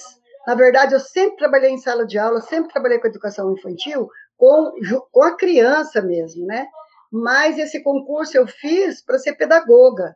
na 0.45 0.55
verdade, 0.55 0.93
eu 0.93 0.99
sempre 0.99 1.37
trabalhei 1.37 1.71
em 1.71 1.77
sala 1.77 2.05
de 2.05 2.17
aula, 2.17 2.41
sempre 2.41 2.71
trabalhei 2.71 2.99
com 2.99 3.07
educação 3.07 3.53
infantil, 3.53 4.09
com, 4.37 4.73
com 5.11 5.23
a 5.23 5.37
criança 5.37 6.01
mesmo, 6.01 6.45
né? 6.45 6.67
Mas 7.11 7.57
esse 7.57 7.81
concurso 7.81 8.35
eu 8.35 8.47
fiz 8.47 9.01
para 9.03 9.19
ser 9.19 9.33
pedagoga. 9.33 10.15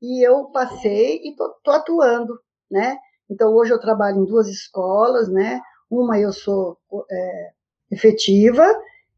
E 0.00 0.26
eu 0.26 0.50
passei 0.50 1.20
e 1.22 1.30
estou 1.30 1.72
atuando, 1.72 2.38
né? 2.70 2.96
Então, 3.28 3.54
hoje 3.54 3.72
eu 3.72 3.80
trabalho 3.80 4.18
em 4.18 4.24
duas 4.24 4.46
escolas, 4.46 5.28
né? 5.28 5.60
Uma 5.90 6.18
eu 6.18 6.32
sou 6.32 6.78
é, 7.10 7.50
efetiva 7.90 8.64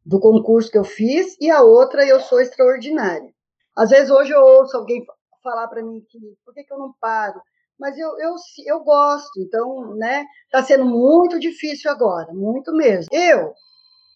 do 0.05 0.19
concurso 0.19 0.71
que 0.71 0.79
eu 0.79 0.85
fiz 0.85 1.37
e 1.41 1.51
a 1.51 1.61
outra 1.61 2.07
eu 2.07 2.21
sou 2.21 2.41
extraordinária. 2.41 3.31
Às 3.77 3.91
vezes 3.91 4.11
hoje 4.11 4.33
eu 4.33 4.41
ouço 4.41 4.77
alguém 4.77 5.05
falar 5.43 5.69
para 5.69 5.83
mim 5.83 6.05
que 6.09 6.19
por 6.45 6.55
que, 6.55 6.65
que 6.65 6.73
eu 6.73 6.79
não 6.79 6.95
paro? 7.01 7.41
Mas 7.79 7.97
eu, 7.97 8.19
eu, 8.19 8.35
eu 8.67 8.81
gosto, 8.81 9.41
então, 9.41 9.95
né? 9.95 10.27
Está 10.47 10.63
sendo 10.63 10.85
muito 10.85 11.39
difícil 11.39 11.91
agora, 11.91 12.33
muito 12.33 12.73
mesmo. 12.73 13.09
Eu, 13.13 13.53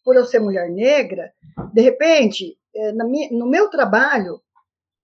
por 0.04 0.16
eu 0.16 0.24
ser 0.24 0.40
mulher 0.40 0.68
negra, 0.68 1.32
de 1.72 1.80
repente, 1.80 2.58
eh, 2.74 2.92
no 2.92 3.46
meu 3.46 3.70
trabalho, 3.70 4.40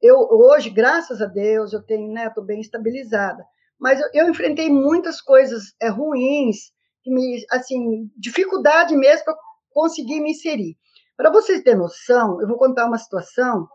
eu 0.03 0.17
hoje, 0.17 0.71
graças 0.71 1.21
a 1.21 1.27
Deus, 1.27 1.73
eu 1.73 1.83
tenho, 1.83 2.13
né, 2.13 2.27
estou 2.27 2.45
bem 2.45 2.61
estabilizada, 2.61 3.45
mas 3.79 4.01
eu, 4.01 4.09
eu 4.13 4.31
enfrentei 4.31 4.71
muitas 4.71 5.21
coisas 5.21 5.75
é, 5.81 5.89
ruins, 5.89 6.73
que 7.03 7.11
me, 7.11 7.45
assim, 7.51 8.11
dificuldade 8.17 8.97
mesmo 8.97 9.25
para 9.25 9.37
conseguir 9.71 10.21
me 10.21 10.33
inserir. 10.33 10.77
Para 11.17 11.31
vocês 11.31 11.63
terem 11.63 11.79
noção, 11.79 12.41
eu 12.41 12.49
vou 12.49 12.57
contar 12.57 12.87
uma 12.87 12.99
situação. 12.99 13.69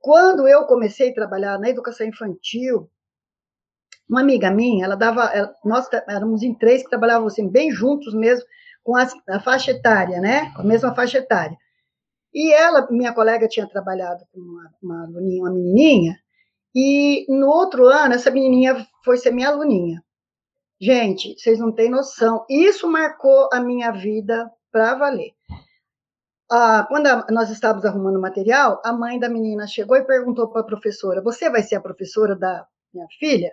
Quando 0.00 0.46
eu 0.46 0.66
comecei 0.66 1.10
a 1.10 1.14
trabalhar 1.14 1.58
na 1.58 1.70
educação 1.70 2.06
infantil, 2.06 2.90
uma 4.08 4.20
amiga 4.20 4.50
minha, 4.50 4.84
ela 4.84 4.96
dava, 4.96 5.24
ela, 5.26 5.54
nós 5.64 5.88
éramos 6.08 6.42
em 6.42 6.54
três 6.54 6.82
que 6.82 6.90
trabalhavam 6.90 7.26
assim, 7.26 7.48
bem 7.48 7.70
juntos 7.70 8.14
mesmo, 8.14 8.44
com 8.82 8.96
a, 8.96 9.06
a 9.28 9.40
faixa 9.40 9.70
etária, 9.70 10.20
né? 10.20 10.52
Com 10.54 10.62
a 10.62 10.64
mesma 10.64 10.94
faixa 10.94 11.18
etária. 11.18 11.56
E 12.32 12.52
ela, 12.52 12.86
minha 12.90 13.14
colega, 13.14 13.48
tinha 13.48 13.66
trabalhado 13.66 14.24
com 14.32 14.40
uma, 14.40 14.70
uma 14.82 15.02
aluninha, 15.04 15.42
uma 15.42 15.52
menininha, 15.52 16.16
e 16.74 17.24
no 17.28 17.46
outro 17.46 17.86
ano, 17.86 18.14
essa 18.14 18.30
menininha 18.30 18.86
foi 19.04 19.16
ser 19.16 19.30
minha 19.30 19.48
aluninha. 19.48 20.02
Gente, 20.80 21.38
vocês 21.38 21.58
não 21.60 21.72
têm 21.72 21.88
noção. 21.88 22.44
Isso 22.50 22.90
marcou 22.90 23.48
a 23.52 23.60
minha 23.60 23.92
vida 23.92 24.50
para 24.72 24.96
valer. 24.96 25.30
Ah, 26.50 26.84
quando 26.88 27.06
a, 27.06 27.26
nós 27.30 27.48
estávamos 27.48 27.84
arrumando 27.84 28.20
material, 28.20 28.82
a 28.84 28.92
mãe 28.92 29.18
da 29.18 29.28
menina 29.28 29.66
chegou 29.66 29.96
e 29.96 30.04
perguntou 30.04 30.50
para 30.50 30.62
a 30.62 30.66
professora: 30.66 31.22
Você 31.22 31.48
vai 31.48 31.62
ser 31.62 31.76
a 31.76 31.80
professora 31.80 32.36
da 32.36 32.66
minha 32.92 33.06
filha? 33.18 33.52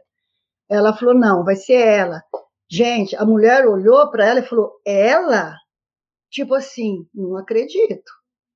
Ela 0.72 0.96
falou: 0.96 1.14
Não, 1.14 1.44
vai 1.44 1.58
ser 1.58 1.86
ela. 1.86 2.24
Gente, 2.70 3.14
a 3.18 3.26
mulher 3.26 3.68
olhou 3.68 4.10
para 4.10 4.26
ela 4.26 4.40
e 4.40 4.48
falou: 4.48 4.72
Ela? 4.86 5.58
Tipo 6.30 6.56
assim, 6.56 7.06
não 7.14 7.36
acredito. 7.36 8.10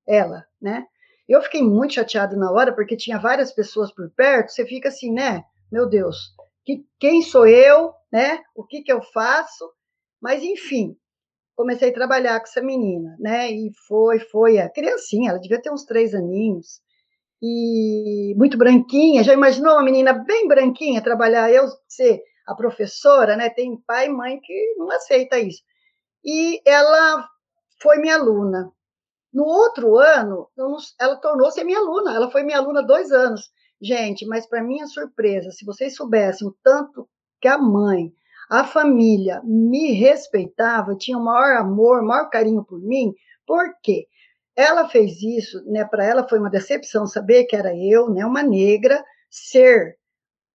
Ela, 0.07 0.45
né? 0.61 0.85
Eu 1.27 1.41
fiquei 1.41 1.61
muito 1.61 1.95
chateada 1.95 2.37
na 2.37 2.49
hora, 2.51 2.73
porque 2.73 2.95
tinha 2.95 3.19
várias 3.19 3.51
pessoas 3.51 3.91
por 3.91 4.09
perto, 4.11 4.51
você 4.51 4.65
fica 4.65 4.87
assim, 4.87 5.11
né? 5.11 5.43
Meu 5.69 5.89
Deus, 5.89 6.33
que, 6.63 6.85
quem 6.99 7.21
sou 7.21 7.45
eu, 7.47 7.91
né? 8.09 8.41
O 8.55 8.63
que, 8.63 8.81
que 8.81 8.93
eu 8.93 9.01
faço? 9.01 9.69
Mas, 10.21 10.41
enfim, 10.41 10.95
comecei 11.55 11.89
a 11.89 11.93
trabalhar 11.93 12.39
com 12.39 12.45
essa 12.45 12.61
menina, 12.61 13.17
né? 13.19 13.51
E 13.51 13.71
foi, 13.87 14.19
foi, 14.19 14.59
a 14.59 14.69
criancinha, 14.69 15.31
ela 15.31 15.39
devia 15.39 15.61
ter 15.61 15.71
uns 15.71 15.83
três 15.83 16.13
aninhos, 16.13 16.79
e 17.41 18.33
muito 18.37 18.57
branquinha. 18.57 19.23
Já 19.23 19.33
imaginou 19.33 19.73
uma 19.73 19.83
menina 19.83 20.13
bem 20.13 20.47
branquinha 20.47 21.03
trabalhar, 21.03 21.51
eu 21.51 21.65
ser 21.87 22.21
a 22.47 22.55
professora, 22.55 23.35
né? 23.35 23.49
Tem 23.49 23.77
pai 23.85 24.07
e 24.07 24.09
mãe 24.09 24.39
que 24.41 24.75
não 24.77 24.91
aceita 24.91 25.39
isso. 25.39 25.61
E 26.23 26.61
ela 26.65 27.27
foi 27.81 27.97
minha 27.97 28.15
aluna. 28.15 28.71
No 29.33 29.43
outro 29.43 29.97
ano, 29.97 30.47
ela 30.99 31.17
tornou-se 31.17 31.63
minha 31.63 31.79
aluna. 31.79 32.15
Ela 32.15 32.31
foi 32.31 32.43
minha 32.43 32.57
aluna 32.57 32.81
dois 32.81 33.11
anos. 33.11 33.51
Gente, 33.81 34.25
mas 34.25 34.47
para 34.47 34.63
minha 34.63 34.87
surpresa, 34.87 35.51
se 35.51 35.65
vocês 35.65 35.95
soubessem 35.95 36.47
o 36.47 36.55
tanto 36.63 37.07
que 37.41 37.47
a 37.47 37.57
mãe, 37.57 38.13
a 38.49 38.63
família 38.63 39.41
me 39.43 39.91
respeitava, 39.91 40.95
tinha 40.95 41.17
o 41.17 41.23
maior 41.23 41.57
amor, 41.57 42.01
maior 42.01 42.29
carinho 42.29 42.63
por 42.63 42.79
mim, 42.79 43.13
por 43.45 43.75
quê? 43.83 44.07
Ela 44.55 44.87
fez 44.87 45.21
isso, 45.21 45.63
né? 45.65 45.83
Para 45.85 46.05
ela 46.05 46.27
foi 46.27 46.39
uma 46.39 46.49
decepção 46.49 47.05
saber 47.05 47.45
que 47.45 47.55
era 47.55 47.75
eu, 47.75 48.09
né, 48.09 48.25
uma 48.25 48.41
negra, 48.41 49.03
ser 49.29 49.97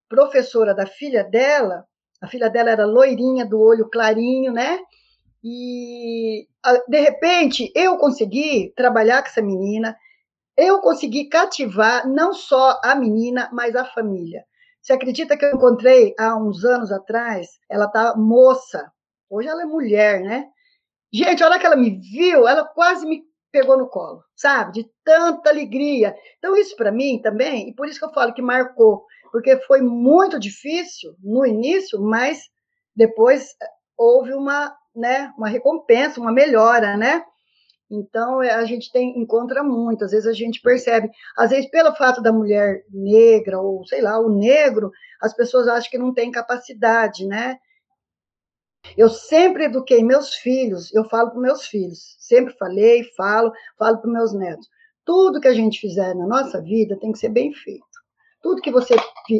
professora 0.08 0.74
da 0.74 0.86
filha 0.86 1.22
dela. 1.22 1.84
A 2.20 2.26
filha 2.26 2.50
dela 2.50 2.70
era 2.70 2.86
loirinha, 2.86 3.46
do 3.46 3.60
olho 3.60 3.88
clarinho, 3.90 4.52
né? 4.52 4.78
E 5.42 6.46
de 6.88 7.00
repente 7.00 7.72
eu 7.74 7.96
consegui 7.96 8.72
trabalhar 8.76 9.22
com 9.22 9.28
essa 9.28 9.40
menina, 9.42 9.96
eu 10.56 10.80
consegui 10.80 11.26
cativar 11.28 12.06
não 12.06 12.34
só 12.34 12.78
a 12.84 12.94
menina, 12.94 13.48
mas 13.52 13.74
a 13.74 13.84
família. 13.84 14.44
Você 14.82 14.92
acredita 14.92 15.36
que 15.36 15.44
eu 15.44 15.52
encontrei 15.52 16.14
há 16.18 16.36
uns 16.36 16.64
anos 16.64 16.90
atrás? 16.92 17.48
Ela 17.70 17.88
tá 17.88 18.14
moça, 18.16 18.90
hoje 19.30 19.48
ela 19.48 19.62
é 19.62 19.66
mulher, 19.66 20.20
né? 20.20 20.46
Gente, 21.12 21.42
a 21.42 21.46
hora 21.46 21.58
que 21.58 21.66
ela 21.66 21.76
me 21.76 21.98
viu, 21.98 22.46
ela 22.46 22.64
quase 22.64 23.06
me 23.06 23.22
pegou 23.52 23.76
no 23.76 23.88
colo, 23.88 24.22
sabe? 24.36 24.72
De 24.72 24.90
tanta 25.04 25.50
alegria. 25.50 26.14
Então, 26.38 26.56
isso 26.56 26.76
para 26.76 26.92
mim 26.92 27.20
também, 27.22 27.68
e 27.68 27.74
por 27.74 27.86
isso 27.86 27.98
que 27.98 28.04
eu 28.04 28.12
falo 28.12 28.34
que 28.34 28.42
marcou, 28.42 29.04
porque 29.32 29.56
foi 29.62 29.80
muito 29.80 30.38
difícil 30.38 31.14
no 31.22 31.46
início, 31.46 32.00
mas 32.00 32.42
depois 32.94 33.54
houve 33.96 34.34
uma 34.34 34.74
né, 34.94 35.32
uma 35.36 35.48
recompensa, 35.48 36.20
uma 36.20 36.32
melhora, 36.32 36.96
né? 36.96 37.22
Então, 37.90 38.42
é, 38.42 38.52
a 38.52 38.64
gente 38.64 38.90
tem, 38.92 39.18
encontra 39.20 39.64
muito, 39.64 40.04
às 40.04 40.12
vezes 40.12 40.26
a 40.26 40.32
gente 40.32 40.60
percebe, 40.60 41.10
às 41.36 41.50
vezes 41.50 41.68
pelo 41.70 41.94
fato 41.94 42.22
da 42.22 42.32
mulher 42.32 42.84
negra, 42.88 43.60
ou 43.60 43.84
sei 43.86 44.00
lá, 44.00 44.18
o 44.20 44.28
negro, 44.28 44.92
as 45.20 45.34
pessoas 45.34 45.66
acham 45.66 45.90
que 45.90 45.98
não 45.98 46.14
tem 46.14 46.30
capacidade, 46.30 47.26
né? 47.26 47.56
Eu 48.96 49.08
sempre 49.08 49.64
eduquei 49.64 50.02
meus 50.02 50.34
filhos, 50.34 50.92
eu 50.94 51.04
falo 51.08 51.30
para 51.30 51.40
meus 51.40 51.66
filhos, 51.66 52.16
sempre 52.18 52.54
falei, 52.58 53.04
falo, 53.16 53.52
falo 53.78 53.98
para 53.98 54.10
meus 54.10 54.32
netos. 54.32 54.68
Tudo 55.04 55.40
que 55.40 55.48
a 55.48 55.54
gente 55.54 55.80
fizer 55.80 56.14
na 56.14 56.26
nossa 56.26 56.60
vida 56.60 56.98
tem 56.98 57.12
que 57.12 57.18
ser 57.18 57.30
bem 57.30 57.52
feito. 57.52 57.84
Tudo 58.42 58.62
que 58.62 58.70
você 58.70 58.94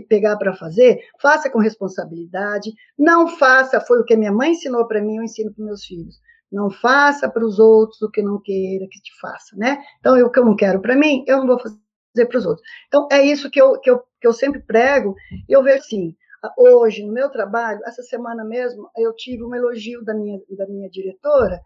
pegar 0.08 0.36
para 0.36 0.54
fazer, 0.54 1.00
faça 1.20 1.48
com 1.48 1.58
responsabilidade. 1.58 2.70
Não 2.98 3.28
faça, 3.28 3.80
foi 3.80 4.00
o 4.00 4.04
que 4.04 4.16
minha 4.16 4.32
mãe 4.32 4.52
ensinou 4.52 4.86
para 4.86 5.00
mim, 5.00 5.16
eu 5.16 5.22
ensino 5.22 5.52
para 5.54 5.64
meus 5.64 5.84
filhos. 5.84 6.16
Não 6.52 6.70
faça 6.70 7.30
para 7.30 7.44
os 7.44 7.58
outros 7.58 8.02
o 8.02 8.10
que 8.10 8.22
não 8.22 8.40
queira 8.40 8.86
que 8.90 9.00
te 9.00 9.12
faça, 9.20 9.56
né? 9.56 9.78
Então, 10.00 10.20
o 10.20 10.30
que 10.30 10.38
eu 10.38 10.44
não 10.44 10.56
quero 10.56 10.80
para 10.80 10.96
mim, 10.96 11.24
eu 11.26 11.38
não 11.38 11.46
vou 11.46 11.58
fazer 11.58 12.26
para 12.26 12.38
os 12.38 12.44
outros. 12.44 12.66
Então, 12.88 13.08
é 13.10 13.24
isso 13.24 13.50
que 13.50 13.60
eu, 13.60 13.78
que 13.80 13.88
eu, 13.88 14.02
que 14.20 14.26
eu 14.26 14.32
sempre 14.32 14.60
prego. 14.60 15.14
Eu 15.48 15.62
vejo 15.62 15.78
assim, 15.78 16.14
hoje, 16.56 17.04
no 17.04 17.12
meu 17.12 17.30
trabalho, 17.30 17.80
essa 17.84 18.02
semana 18.02 18.44
mesmo, 18.44 18.90
eu 18.96 19.14
tive 19.14 19.44
um 19.44 19.54
elogio 19.54 20.04
da 20.04 20.14
minha, 20.14 20.38
da 20.56 20.66
minha 20.66 20.88
diretora, 20.88 21.60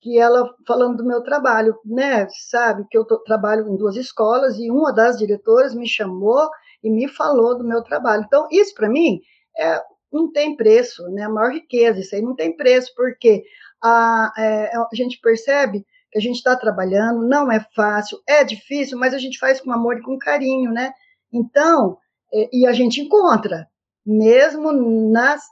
que 0.00 0.18
ela 0.18 0.48
falando 0.66 0.98
do 0.98 1.06
meu 1.06 1.22
trabalho, 1.22 1.76
né? 1.84 2.26
Sabe 2.48 2.86
que 2.90 2.96
eu 2.96 3.04
tô, 3.04 3.18
trabalho 3.22 3.68
em 3.68 3.76
duas 3.76 3.96
escolas 3.96 4.56
e 4.58 4.70
uma 4.70 4.92
das 4.92 5.18
diretoras 5.18 5.74
me 5.74 5.88
chamou 5.88 6.48
e 6.82 6.90
me 6.90 7.08
falou 7.08 7.56
do 7.58 7.64
meu 7.64 7.82
trabalho. 7.82 8.24
Então, 8.26 8.46
isso 8.50 8.74
para 8.74 8.88
mim 8.88 9.20
é, 9.58 9.82
não 10.12 10.30
tem 10.30 10.56
preço, 10.56 11.02
né? 11.10 11.22
A 11.22 11.28
maior 11.28 11.52
riqueza, 11.52 12.00
isso 12.00 12.14
aí 12.14 12.22
não 12.22 12.34
tem 12.34 12.56
preço, 12.56 12.92
porque 12.94 13.42
a, 13.82 14.32
é, 14.38 14.76
a 14.76 14.88
gente 14.94 15.20
percebe 15.20 15.84
que 16.10 16.18
a 16.18 16.22
gente 16.22 16.36
está 16.36 16.56
trabalhando, 16.56 17.26
não 17.26 17.50
é 17.50 17.60
fácil, 17.74 18.18
é 18.26 18.42
difícil, 18.44 18.98
mas 18.98 19.12
a 19.12 19.18
gente 19.18 19.38
faz 19.38 19.60
com 19.60 19.72
amor 19.72 19.98
e 19.98 20.02
com 20.02 20.18
carinho, 20.18 20.72
né? 20.72 20.92
Então, 21.32 21.98
é, 22.32 22.48
e 22.52 22.66
a 22.66 22.72
gente 22.72 23.00
encontra, 23.00 23.66
mesmo 24.04 24.72
nas, 25.10 25.42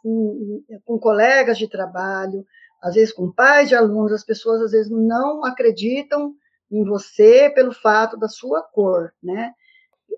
com 0.84 0.98
colegas 0.98 1.58
de 1.58 1.68
trabalho, 1.68 2.44
às 2.82 2.94
vezes 2.94 3.12
com 3.12 3.32
pais 3.32 3.68
de 3.68 3.74
alunos, 3.74 4.12
as 4.12 4.24
pessoas 4.24 4.62
às 4.62 4.70
vezes 4.72 4.90
não 4.90 5.44
acreditam 5.44 6.34
em 6.70 6.84
você 6.84 7.50
pelo 7.50 7.72
fato 7.72 8.16
da 8.16 8.28
sua 8.28 8.62
cor, 8.62 9.12
né? 9.22 9.52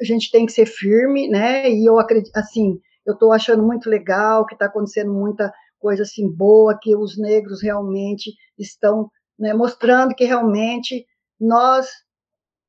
a 0.00 0.04
gente 0.04 0.30
tem 0.30 0.46
que 0.46 0.52
ser 0.52 0.66
firme, 0.66 1.28
né? 1.28 1.70
E 1.70 1.88
eu 1.88 1.98
acredito, 1.98 2.36
assim, 2.36 2.80
eu 3.04 3.14
estou 3.14 3.32
achando 3.32 3.62
muito 3.62 3.88
legal 3.88 4.46
que 4.46 4.54
está 4.54 4.66
acontecendo 4.66 5.12
muita 5.12 5.52
coisa 5.78 6.02
assim 6.02 6.30
boa, 6.30 6.78
que 6.80 6.94
os 6.96 7.18
negros 7.18 7.62
realmente 7.62 8.32
estão 8.58 9.10
né, 9.38 9.54
mostrando 9.54 10.14
que 10.14 10.24
realmente 10.24 11.06
nós 11.40 11.88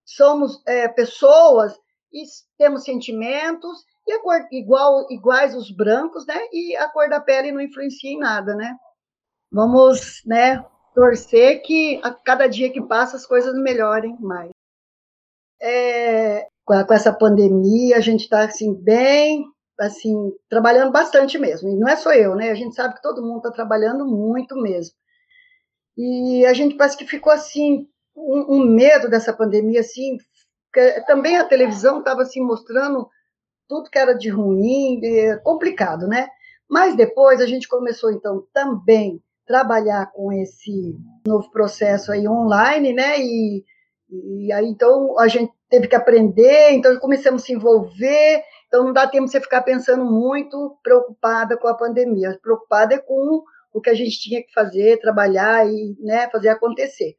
somos 0.05 0.61
é, 0.67 0.87
pessoas 0.87 1.73
e 2.13 2.23
temos 2.57 2.83
sentimentos 2.83 3.83
e 4.09 4.11
a 4.11 4.19
cor, 4.21 4.47
igual 4.51 5.05
iguais 5.11 5.55
os 5.55 5.71
brancos, 5.71 6.25
né? 6.25 6.35
E 6.51 6.75
a 6.75 6.89
cor 6.89 7.07
da 7.07 7.21
pele 7.21 7.51
não 7.51 7.61
influencia 7.61 8.09
em 8.11 8.17
nada, 8.17 8.55
né? 8.55 8.75
Vamos, 9.51 10.23
né? 10.25 10.65
Torcer 10.95 11.61
que 11.61 12.01
a 12.03 12.11
cada 12.11 12.47
dia 12.47 12.71
que 12.71 12.81
passa 12.81 13.15
as 13.15 13.25
coisas 13.25 13.53
melhorem 13.55 14.17
mais. 14.19 14.49
É, 15.61 16.47
com 16.65 16.93
essa 16.93 17.13
pandemia, 17.13 17.97
a 17.97 17.99
gente 17.99 18.21
está 18.21 18.45
assim 18.45 18.73
bem, 18.73 19.45
assim 19.79 20.33
trabalhando 20.49 20.91
bastante 20.91 21.37
mesmo. 21.37 21.69
E 21.69 21.75
não 21.75 21.87
é 21.87 21.95
só 21.95 22.11
eu, 22.11 22.35
né? 22.35 22.49
A 22.49 22.55
gente 22.55 22.75
sabe 22.75 22.95
que 22.95 23.01
todo 23.03 23.21
mundo 23.21 23.37
está 23.37 23.51
trabalhando 23.51 24.05
muito 24.07 24.55
mesmo. 24.55 24.95
E 25.95 26.45
a 26.47 26.53
gente 26.53 26.75
parece 26.75 26.97
que 26.97 27.05
ficou 27.05 27.31
assim 27.31 27.87
um, 28.15 28.55
um 28.55 28.65
medo 28.65 29.07
dessa 29.07 29.33
pandemia, 29.33 29.81
assim. 29.81 30.17
também 31.05 31.37
a 31.37 31.45
televisão 31.45 31.99
estava 31.99 32.23
assim 32.23 32.41
mostrando 32.41 33.07
tudo 33.69 33.89
que 33.89 33.99
era 33.99 34.13
de 34.13 34.29
ruim, 34.29 34.99
complicado, 35.43 36.07
né? 36.07 36.27
Mas 36.67 36.95
depois 36.95 37.39
a 37.39 37.45
gente 37.45 37.67
começou 37.67 38.11
então 38.11 38.43
também 38.51 39.21
trabalhar 39.45 40.11
com 40.11 40.33
esse 40.33 40.95
novo 41.25 41.49
processo 41.51 42.11
aí 42.11 42.27
online, 42.27 42.93
né? 42.93 43.19
E, 43.19 43.63
e 44.09 44.51
aí 44.51 44.65
então 44.65 45.17
a 45.19 45.27
gente 45.27 45.53
teve 45.69 45.87
que 45.87 45.95
aprender, 45.95 46.71
então 46.71 46.97
começamos 46.99 47.43
a 47.43 47.45
se 47.45 47.53
envolver, 47.53 48.43
então 48.67 48.83
não 48.83 48.93
dá 48.93 49.07
tempo 49.07 49.25
de 49.25 49.31
você 49.31 49.39
ficar 49.39 49.61
pensando 49.61 50.03
muito 50.03 50.77
preocupada 50.83 51.55
com 51.57 51.67
a 51.67 51.77
pandemia, 51.77 52.37
preocupada 52.41 52.95
é 52.95 52.99
com 52.99 53.43
o 53.71 53.79
que 53.79 53.89
a 53.89 53.93
gente 53.93 54.19
tinha 54.19 54.41
que 54.41 54.51
fazer, 54.51 54.99
trabalhar 54.99 55.67
e 55.67 55.95
né, 55.99 56.27
fazer 56.31 56.49
acontecer. 56.49 57.15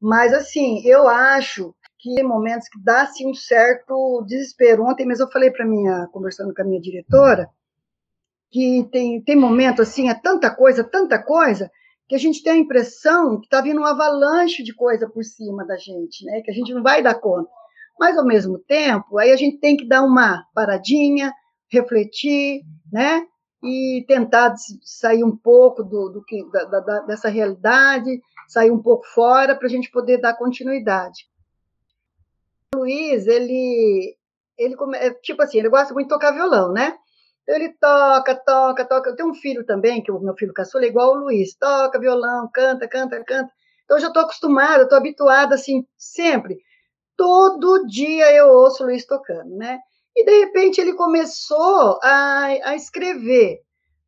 Mas 0.00 0.32
assim, 0.32 0.82
eu 0.86 1.06
acho 1.06 1.74
que 2.02 2.20
momentos 2.24 2.68
que 2.68 2.82
dá 2.82 3.02
assim, 3.02 3.30
um 3.30 3.34
certo 3.34 4.24
desespero. 4.26 4.82
Ontem 4.82 5.06
mesmo 5.06 5.24
eu 5.24 5.30
falei 5.30 5.52
para 5.52 5.64
minha, 5.64 6.08
conversando 6.12 6.52
com 6.52 6.60
a 6.60 6.64
minha 6.64 6.80
diretora, 6.80 7.48
que 8.50 8.88
tem, 8.90 9.22
tem 9.22 9.36
momento 9.36 9.80
assim, 9.80 10.08
é 10.08 10.14
tanta 10.14 10.52
coisa, 10.52 10.82
tanta 10.82 11.22
coisa, 11.22 11.70
que 12.08 12.16
a 12.16 12.18
gente 12.18 12.42
tem 12.42 12.54
a 12.54 12.56
impressão 12.56 13.38
que 13.38 13.46
está 13.46 13.60
vindo 13.60 13.78
uma 13.78 13.92
avalanche 13.92 14.64
de 14.64 14.74
coisa 14.74 15.08
por 15.08 15.22
cima 15.22 15.64
da 15.64 15.76
gente, 15.76 16.24
né? 16.24 16.42
Que 16.42 16.50
a 16.50 16.54
gente 16.54 16.74
não 16.74 16.82
vai 16.82 17.02
dar 17.02 17.14
conta. 17.14 17.48
Mas 17.98 18.18
ao 18.18 18.26
mesmo 18.26 18.58
tempo, 18.58 19.16
aí 19.16 19.30
a 19.30 19.36
gente 19.36 19.58
tem 19.58 19.76
que 19.76 19.86
dar 19.86 20.02
uma 20.02 20.44
paradinha, 20.52 21.32
refletir, 21.70 22.62
né? 22.92 23.24
E 23.62 24.04
tentar 24.08 24.54
sair 24.82 25.22
um 25.22 25.36
pouco 25.36 25.84
do, 25.84 26.08
do 26.08 26.24
que 26.24 26.44
da, 26.50 26.64
da, 26.64 27.00
dessa 27.02 27.28
realidade, 27.28 28.20
sair 28.48 28.72
um 28.72 28.82
pouco 28.82 29.06
fora 29.14 29.54
para 29.54 29.68
a 29.68 29.70
gente 29.70 29.88
poder 29.88 30.20
dar 30.20 30.34
continuidade. 30.34 31.30
Luiz, 32.74 33.26
ele, 33.26 34.16
ele 34.58 34.76
tipo 35.22 35.42
assim, 35.42 35.58
ele 35.58 35.68
gosta 35.68 35.92
muito 35.92 36.08
de 36.08 36.14
tocar 36.14 36.32
violão, 36.32 36.72
né? 36.72 36.96
Então 37.42 37.56
ele 37.56 37.72
toca, 37.74 38.34
toca, 38.34 38.84
toca. 38.84 39.10
Eu 39.10 39.16
tenho 39.16 39.30
um 39.30 39.34
filho 39.34 39.64
também, 39.64 40.02
que 40.02 40.10
o 40.10 40.20
meu 40.20 40.34
filho 40.34 40.52
caçula 40.52 40.84
é 40.84 40.88
igual 40.88 41.12
o 41.12 41.20
Luiz, 41.24 41.54
toca 41.54 41.98
violão, 41.98 42.48
canta, 42.52 42.88
canta, 42.88 43.22
canta. 43.24 43.52
Então 43.84 43.96
eu 43.96 44.00
já 44.00 44.08
estou 44.08 44.22
acostumada, 44.22 44.84
estou 44.84 44.96
habituada 44.96 45.54
assim, 45.54 45.86
sempre. 45.96 46.58
Todo 47.16 47.86
dia 47.86 48.32
eu 48.32 48.48
ouço 48.48 48.82
o 48.82 48.86
Luiz 48.86 49.04
tocando, 49.06 49.56
né? 49.56 49.78
E 50.16 50.24
de 50.24 50.44
repente 50.44 50.80
ele 50.80 50.94
começou 50.94 51.98
a, 52.02 52.44
a 52.64 52.76
escrever. 52.76 53.60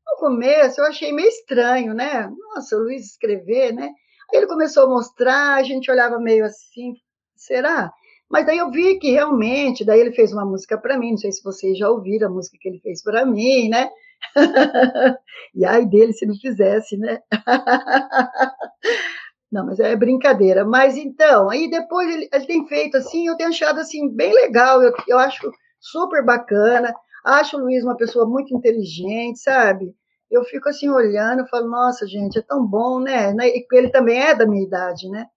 No 0.07 0.17
começo 0.19 0.81
eu 0.81 0.87
achei 0.87 1.13
meio 1.13 1.29
estranho, 1.29 1.95
né? 1.95 2.29
Nossa, 2.29 2.77
o 2.77 2.81
Luiz 2.81 3.07
escrever, 3.07 3.73
né? 3.73 3.91
Aí 4.31 4.39
ele 4.39 4.47
começou 4.47 4.85
a 4.85 4.89
mostrar, 4.89 5.57
a 5.57 5.63
gente 5.63 5.91
olhava 5.91 6.19
meio 6.19 6.45
assim, 6.45 6.95
será? 7.37 7.93
Mas 8.35 8.47
daí 8.47 8.59
eu 8.59 8.69
vi 8.69 8.99
que 8.99 9.13
realmente, 9.13 9.85
daí 9.85 10.01
ele 10.01 10.11
fez 10.11 10.33
uma 10.33 10.45
música 10.45 10.77
para 10.77 10.99
mim, 10.99 11.13
não 11.13 11.19
sei 11.19 11.31
se 11.31 11.41
vocês 11.41 11.79
já 11.79 11.89
ouviram 11.89 12.27
a 12.27 12.33
música 12.33 12.57
que 12.61 12.69
ele 12.69 12.81
fez 12.81 13.01
para 13.01 13.25
mim, 13.25 13.69
né? 13.69 13.89
e 15.55 15.65
ai 15.65 15.87
dele 15.87 16.13
se 16.13 16.27
não 16.27 16.35
fizesse, 16.35 16.97
né? 16.97 17.21
não, 19.53 19.65
mas 19.65 19.79
é 19.79 19.95
brincadeira. 19.95 20.65
Mas 20.65 20.97
então, 20.97 21.49
aí 21.49 21.71
depois 21.71 22.13
ele, 22.13 22.29
ele, 22.33 22.47
tem 22.49 22.67
feito 22.67 22.97
assim, 22.97 23.29
eu 23.29 23.37
tenho 23.37 23.51
achado 23.51 23.79
assim 23.79 24.13
bem 24.13 24.35
legal, 24.35 24.83
eu, 24.83 24.93
eu 25.07 25.19
acho 25.21 25.49
super 25.79 26.25
bacana. 26.25 26.93
Acho 27.25 27.57
o 27.57 27.61
Luiz 27.61 27.85
uma 27.85 27.97
pessoa 27.97 28.27
muito 28.27 28.53
inteligente, 28.53 29.39
sabe? 29.39 29.95
Eu 30.29 30.43
fico 30.43 30.69
assim 30.69 30.89
olhando, 30.89 31.47
falo, 31.47 31.71
nossa, 31.71 32.05
gente, 32.05 32.41
é 32.41 32.43
tão 32.43 32.67
bom, 32.67 32.99
né? 32.99 33.33
E 33.33 33.65
ele 33.75 33.91
também 33.91 34.21
é 34.21 34.35
da 34.35 34.45
minha 34.45 34.67
idade, 34.67 35.09
né? 35.09 35.29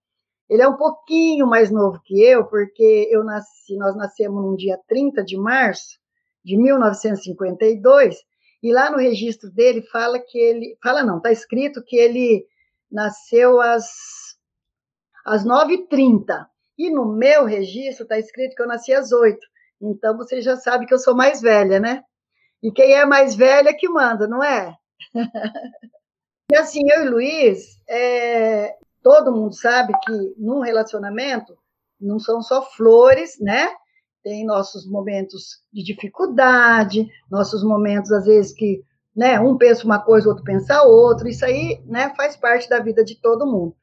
Ele 0.48 0.62
é 0.62 0.68
um 0.68 0.76
pouquinho 0.76 1.46
mais 1.46 1.70
novo 1.70 2.00
que 2.04 2.22
eu, 2.22 2.46
porque 2.46 3.08
eu 3.10 3.22
nasci, 3.24 3.76
nós 3.76 3.96
nascemos 3.96 4.42
no 4.42 4.56
dia 4.56 4.78
30 4.88 5.22
de 5.24 5.36
março 5.36 5.98
de 6.44 6.56
1952, 6.56 8.16
e 8.62 8.72
lá 8.72 8.90
no 8.90 8.98
registro 8.98 9.50
dele 9.50 9.82
fala 9.82 10.18
que 10.18 10.38
ele, 10.38 10.76
fala 10.82 11.02
não, 11.02 11.18
está 11.18 11.30
escrito 11.30 11.84
que 11.84 11.96
ele 11.96 12.46
nasceu 12.90 13.60
às, 13.60 13.86
às 15.26 15.44
9h30, 15.44 16.46
e 16.78 16.90
no 16.90 17.04
meu 17.04 17.44
registro 17.44 18.04
está 18.04 18.18
escrito 18.18 18.54
que 18.54 18.62
eu 18.62 18.66
nasci 18.66 18.92
às 18.92 19.12
8 19.12 19.38
então 19.80 20.16
você 20.16 20.40
já 20.40 20.56
sabe 20.56 20.86
que 20.86 20.94
eu 20.94 20.98
sou 20.98 21.14
mais 21.14 21.40
velha, 21.40 21.78
né? 21.78 22.02
E 22.62 22.72
quem 22.72 22.92
é 22.92 23.04
mais 23.04 23.36
velha 23.36 23.74
que 23.74 23.88
manda, 23.88 24.26
não 24.26 24.42
é? 24.42 24.74
e 26.52 26.56
assim, 26.56 26.82
eu 26.90 27.04
e 27.04 27.08
Luiz, 27.08 27.80
é, 27.88 28.74
todo 29.08 29.32
mundo 29.32 29.54
sabe 29.54 29.94
que 30.04 30.34
num 30.36 30.60
relacionamento 30.60 31.56
não 31.98 32.18
são 32.18 32.42
só 32.42 32.60
flores, 32.60 33.40
né? 33.40 33.70
Tem 34.22 34.44
nossos 34.44 34.86
momentos 34.86 35.62
de 35.72 35.82
dificuldade, 35.82 37.08
nossos 37.30 37.64
momentos, 37.64 38.12
às 38.12 38.26
vezes, 38.26 38.52
que 38.52 38.84
né, 39.16 39.40
um 39.40 39.56
pensa 39.56 39.86
uma 39.86 39.98
coisa, 39.98 40.26
o 40.26 40.30
outro 40.30 40.44
pensa 40.44 40.82
outra, 40.82 41.26
isso 41.26 41.42
aí 41.42 41.82
né, 41.86 42.12
faz 42.14 42.36
parte 42.36 42.68
da 42.68 42.80
vida 42.80 43.02
de 43.02 43.18
todo 43.18 43.50
mundo. 43.50 43.74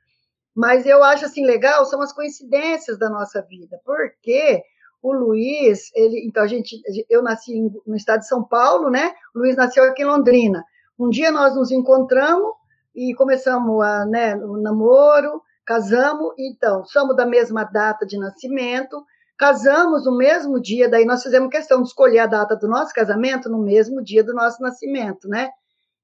Mas 0.54 0.86
eu 0.86 1.04
acho 1.04 1.26
assim 1.26 1.44
legal 1.44 1.84
são 1.86 2.04
as 2.04 2.14
coincidências 2.14 3.00
da 3.00 3.10
nossa 3.10 3.42
vida, 3.42 3.80
porque 3.84 4.62
o 5.02 5.12
Luiz, 5.12 5.90
ele, 5.96 6.24
então 6.28 6.44
a 6.44 6.48
gente, 6.48 6.80
eu 7.10 7.24
nasci 7.24 7.60
no 7.84 7.96
estado 7.96 8.20
de 8.20 8.28
São 8.28 8.44
Paulo, 8.44 8.92
né? 8.92 9.12
O 9.34 9.40
Luiz 9.40 9.56
nasceu 9.56 9.86
aqui 9.86 10.04
em 10.04 10.06
Londrina. 10.06 10.64
Um 11.00 11.10
dia 11.10 11.32
nós 11.32 11.56
nos 11.56 11.72
encontramos 11.72 12.54
e 12.96 13.14
começamos 13.14 13.84
a, 13.84 14.06
né, 14.06 14.36
o 14.38 14.58
namoro, 14.58 15.42
casamos, 15.66 16.34
então, 16.38 16.86
somos 16.86 17.16
da 17.16 17.26
mesma 17.26 17.64
data 17.64 18.06
de 18.06 18.18
nascimento, 18.18 19.04
casamos 19.38 20.06
no 20.06 20.16
mesmo 20.18 20.62
dia, 20.62 20.90
daí 20.90 21.04
nós 21.06 21.22
fizemos 21.22 21.50
questão 21.50 21.82
de 21.82 21.90
escolher 21.90 22.20
a 22.20 22.28
data 22.28 22.56
do 22.56 22.68
nosso 22.68 22.94
casamento 22.94 23.50
no 23.50 23.62
mesmo 23.62 24.02
dia 24.02 24.24
do 24.24 24.34
nosso 24.34 24.62
nascimento, 24.62 25.28
né? 25.28 25.50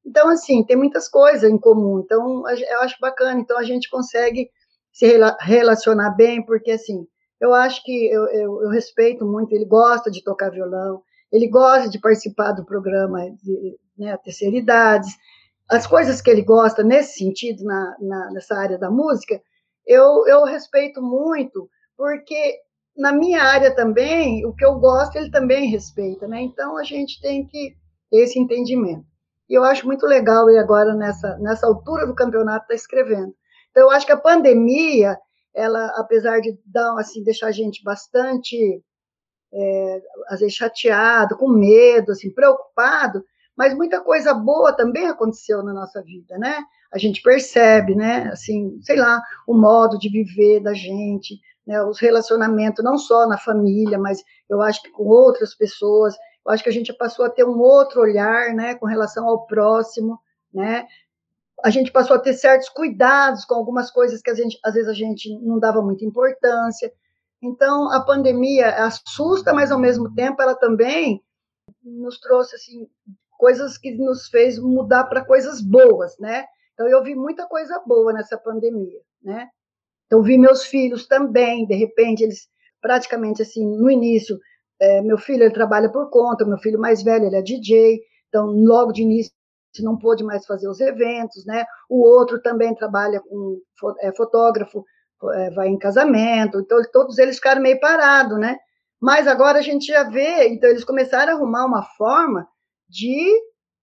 Então, 0.06 0.28
assim, 0.30 0.64
tem 0.66 0.76
muitas 0.76 1.08
coisas 1.08 1.50
em 1.50 1.58
comum, 1.58 2.02
então 2.04 2.44
eu 2.50 2.82
acho 2.82 2.98
bacana, 3.00 3.40
então 3.40 3.58
a 3.58 3.64
gente 3.64 3.90
consegue 3.90 4.50
se 4.92 5.18
relacionar 5.40 6.10
bem, 6.12 6.44
porque, 6.44 6.72
assim, 6.72 7.08
eu 7.40 7.54
acho 7.54 7.84
que 7.84 8.08
eu, 8.08 8.26
eu, 8.28 8.64
eu 8.64 8.70
respeito 8.70 9.26
muito, 9.26 9.54
ele 9.54 9.66
gosta 9.66 10.12
de 10.12 10.24
tocar 10.24 10.50
violão, 10.50 11.02
ele 11.32 11.48
gosta 11.48 11.90
de 11.90 12.00
participar 12.00 12.52
do 12.52 12.66
programa 12.66 13.22
de 13.42 13.78
né, 13.98 14.18
terceira 14.18 14.58
as 15.72 15.88
coisas 15.88 16.22
que 16.22 16.30
ele 16.30 16.44
gosta 16.44 16.84
nesse 16.84 17.18
sentido, 17.18 17.64
na, 17.64 17.96
na, 18.00 18.32
nessa 18.32 18.56
área 18.56 18.78
da 18.78 18.92
música, 18.92 19.42
eu, 19.88 20.28
eu 20.28 20.44
respeito 20.44 21.02
muito, 21.02 21.70
porque 21.98 22.60
na 22.96 23.14
minha 23.14 23.42
área 23.42 23.74
também, 23.74 24.46
o 24.46 24.54
que 24.54 24.66
eu 24.66 24.76
gosto, 24.76 25.16
ele 25.16 25.32
também 25.32 25.70
respeita, 25.70 26.28
né? 26.28 26.42
Então 26.42 26.78
a 26.78 26.84
gente 26.84 27.22
tem 27.22 27.48
que 27.48 27.74
ter 28.10 28.18
esse 28.18 28.38
entendimento. 28.38 29.06
E 29.50 29.54
eu 29.54 29.64
acho 29.64 29.88
muito 29.88 30.06
legal 30.06 30.50
ele 30.50 30.60
agora, 30.60 30.94
nessa, 30.94 31.38
nessa 31.38 31.68
altura 31.68 32.06
do 32.06 32.16
campeonato, 32.16 32.64
estar 32.64 32.68
tá 32.68 32.76
escrevendo. 32.76 33.34
Então, 33.70 33.84
eu 33.84 33.92
acho 33.92 34.06
que 34.06 34.12
a 34.12 34.18
pandemia, 34.18 35.18
ela, 35.54 35.88
apesar 35.98 36.42
de 36.42 36.58
dar, 36.66 36.98
assim, 36.98 37.24
deixar 37.24 37.48
a 37.48 37.52
gente 37.52 37.82
bastante, 37.84 38.82
é, 39.54 40.02
às 40.28 40.40
vezes, 40.42 40.56
chateado, 40.56 41.38
com 41.38 41.50
medo, 41.50 42.12
assim, 42.12 42.30
preocupado, 42.34 43.24
mas 43.56 43.74
muita 43.74 44.02
coisa 44.02 44.34
boa 44.34 44.74
também 44.74 45.08
aconteceu 45.08 45.64
na 45.64 45.74
nossa 45.74 46.02
vida, 46.02 46.38
né? 46.38 46.64
A 46.92 46.98
gente 46.98 47.22
percebe, 47.22 47.96
né? 47.96 48.30
Assim, 48.32 48.80
sei 48.82 48.98
lá, 48.98 49.22
o 49.48 49.54
modo 49.54 49.98
de 49.98 50.10
viver 50.10 50.62
da 50.62 50.74
gente, 50.74 51.40
né? 51.66 51.82
Os 51.84 52.00
relacionamentos, 52.00 52.84
não 52.84 52.98
só 52.98 53.28
na 53.28 53.38
família, 53.38 53.98
mas 53.98 54.24
eu 54.50 54.62
acho 54.62 54.82
que 54.82 54.90
com 54.90 55.04
outras 55.04 55.54
pessoas. 55.56 56.16
Eu 56.46 56.52
acho 56.52 56.64
que 56.64 56.70
a 56.70 56.74
gente 56.74 56.92
passou 56.94 57.26
a 57.26 57.30
ter 57.30 57.46
um 57.46 57.60
outro 57.60 58.02
olhar, 58.02 58.54
né? 58.54 58.76
Com 58.76 58.86
relação 58.86 59.28
ao 59.28 59.46
próximo, 59.46 60.20
né? 60.54 60.88
A 61.64 61.70
gente 61.70 61.92
passou 61.92 62.16
a 62.16 62.20
ter 62.20 62.34
certos 62.34 62.70
cuidados 62.70 63.46
com 63.46 63.54
algumas 63.54 63.92
coisas 63.92 64.22
que 64.22 64.32
a 64.32 64.34
gente, 64.34 64.58
às 64.64 64.74
vezes 64.74 64.90
a 64.90 64.94
gente 64.94 65.38
não 65.40 65.60
dava 65.60 65.82
muita 65.82 66.04
importância. 66.04 66.92
Então, 67.42 67.92
a 67.92 68.02
pandemia 68.02 68.84
assusta, 68.86 69.54
mas 69.54 69.72
ao 69.72 69.80
mesmo 69.80 70.14
tempo 70.14 70.42
ela 70.42 70.56
também 70.56 71.24
nos 71.84 72.20
trouxe 72.20 72.56
assim 72.56 72.88
coisas 73.42 73.76
que 73.76 73.92
nos 73.98 74.28
fez 74.28 74.60
mudar 74.60 75.06
para 75.06 75.26
coisas 75.26 75.60
boas, 75.60 76.16
né? 76.20 76.46
Então 76.76 76.88
eu 76.88 77.04
vi 77.04 77.16
muita 77.16 77.48
coisa 77.48 77.82
boa 77.88 78.14
nessa 78.14 78.38
pandemia, 78.38 79.00
né? 79.20 79.48
Então 80.06 80.22
vi 80.22 80.38
meus 80.38 80.64
filhos 80.64 81.08
também, 81.08 81.66
de 81.66 81.74
repente 81.74 82.22
eles 82.24 82.48
praticamente 82.80 83.42
assim 83.42 83.66
no 83.66 83.90
início, 83.90 84.38
é, 84.80 85.02
meu 85.02 85.18
filho 85.18 85.44
ele 85.44 85.54
trabalha 85.54 85.92
por 85.92 86.12
conta, 86.12 86.46
meu 86.46 86.60
filho 86.60 86.80
mais 86.80 87.02
velho 87.02 87.26
ele 87.26 87.36
é 87.36 87.42
DJ, 87.42 88.00
então 88.28 88.46
logo 88.46 88.92
de 88.92 89.02
início 89.02 89.34
não 89.80 89.98
pôde 89.98 90.24
mais 90.24 90.46
fazer 90.46 90.68
os 90.68 90.80
eventos, 90.80 91.44
né? 91.44 91.66
O 91.90 92.04
outro 92.04 92.40
também 92.44 92.76
trabalha 92.76 93.20
com 93.22 93.60
é, 94.02 94.12
fotógrafo, 94.12 94.86
é, 95.34 95.50
vai 95.50 95.68
em 95.68 95.80
casamento, 95.80 96.60
então 96.60 96.80
todos 96.94 97.18
eles 97.18 97.38
ficaram 97.38 97.60
meio 97.62 97.80
parados, 97.80 98.40
né? 98.40 98.60
Mas 99.00 99.28
agora 99.28 99.58
a 99.58 99.64
gente 99.64 99.88
já 99.88 100.04
vê, 100.04 100.48
então 100.50 100.70
eles 100.70 100.84
começaram 100.84 101.34
a 101.34 101.36
arrumar 101.36 101.66
uma 101.66 101.82
forma 101.98 102.48
de 102.92 103.26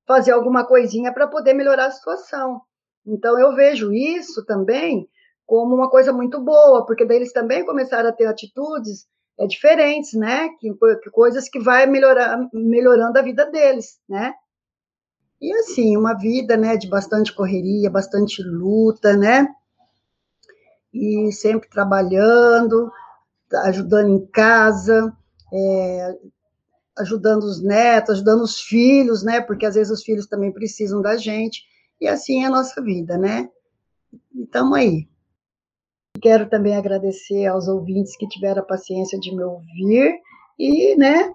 fazer 0.07 0.33
alguma 0.33 0.67
coisinha 0.67 1.13
para 1.13 1.27
poder 1.27 1.55
melhorar 1.55 1.87
a 1.87 1.91
situação. 1.91 2.61
Então, 3.07 3.39
eu 3.39 3.55
vejo 3.55 3.93
isso 3.93 4.45
também 4.45 5.09
como 5.47 5.75
uma 5.75 5.89
coisa 5.89 6.13
muito 6.13 6.39
boa, 6.41 6.85
porque 6.85 7.07
daí 7.07 7.17
eles 7.17 7.33
também 7.33 7.65
começaram 7.65 8.11
a 8.11 8.13
ter 8.13 8.27
atitudes 8.27 9.07
é, 9.39 9.47
diferentes, 9.47 10.13
né? 10.13 10.51
Que, 10.61 10.73
que 11.03 11.11
coisas 11.11 11.49
que 11.49 11.59
vai 11.59 11.87
melhorar, 11.87 12.39
melhorando 12.53 13.19
a 13.19 13.23
vida 13.23 13.51
deles, 13.51 13.99
né? 14.07 14.35
E 15.41 15.55
assim, 15.55 15.97
uma 15.97 16.15
vida, 16.15 16.57
né, 16.57 16.77
de 16.77 16.89
bastante 16.89 17.33
correria, 17.33 17.89
bastante 17.89 18.43
luta, 18.43 19.17
né? 19.17 19.47
E 20.93 21.31
sempre 21.33 21.69
trabalhando, 21.69 22.91
ajudando 23.65 24.09
em 24.09 24.27
casa, 24.27 25.17
é, 25.53 26.19
ajudando 26.99 27.45
os 27.45 27.63
netos, 27.63 28.17
ajudando 28.17 28.43
os 28.43 28.61
filhos, 28.61 29.23
né? 29.23 29.41
Porque 29.41 29.67
às 29.67 29.75
vezes 29.75 29.93
os 29.93 30.03
filhos 30.03 30.27
também 30.27 30.53
precisam 30.53 31.01
da 31.01 31.17
gente. 31.17 31.63
E 32.01 32.07
assim 32.07 32.43
é 32.43 32.47
a 32.47 32.51
nossa 32.51 32.83
vida, 32.83 33.17
né? 33.17 33.49
E 34.35 34.43
estamos 34.43 34.79
aí. 34.79 35.09
Quero 36.21 36.49
também 36.49 36.77
agradecer 36.77 37.47
aos 37.47 37.69
ouvintes 37.69 38.17
que 38.17 38.29
tiveram 38.29 38.63
a 38.63 38.67
paciência 38.67 39.19
de 39.19 39.35
me 39.35 39.43
ouvir 39.43 40.21
e, 40.59 40.97
né, 40.97 41.33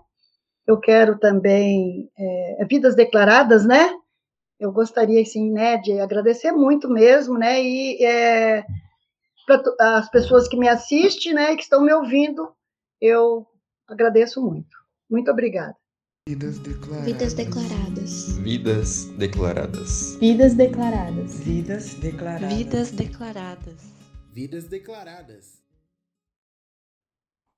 eu 0.68 0.80
quero 0.80 1.18
também 1.18 2.12
é, 2.18 2.66
vidas 2.70 2.96
declaradas, 2.96 3.66
né? 3.66 3.94
Eu 4.60 4.72
gostaria, 4.72 5.22
assim, 5.22 5.52
né, 5.52 5.78
de 5.78 6.00
agradecer 6.00 6.52
muito 6.52 6.90
mesmo, 6.90 7.38
né, 7.38 7.62
e 7.62 8.04
é, 8.04 8.66
para 9.46 9.98
as 9.98 10.10
pessoas 10.10 10.48
que 10.48 10.58
me 10.58 10.68
assistem, 10.68 11.34
né, 11.34 11.56
que 11.56 11.64
estão 11.64 11.82
me 11.82 11.94
ouvindo, 11.94 12.54
eu 13.00 13.46
agradeço 13.88 14.42
muito. 14.42 14.83
Muito 15.10 15.32
obrigada. 15.32 15.76
Vidas 16.28 16.60
declaradas. 16.60 17.06
Vidas 17.06 17.36
declaradas. 17.36 18.38
Vidas 18.40 19.08
declaradas. 19.18 20.18
Vidas 20.20 20.56
declaradas. 20.56 21.40
Vidas 21.44 22.00
declaradas. 22.00 22.58
Vidas 22.58 22.92
declaradas. 22.96 23.76
Vidas 24.34 24.70
declaradas. 24.70 25.63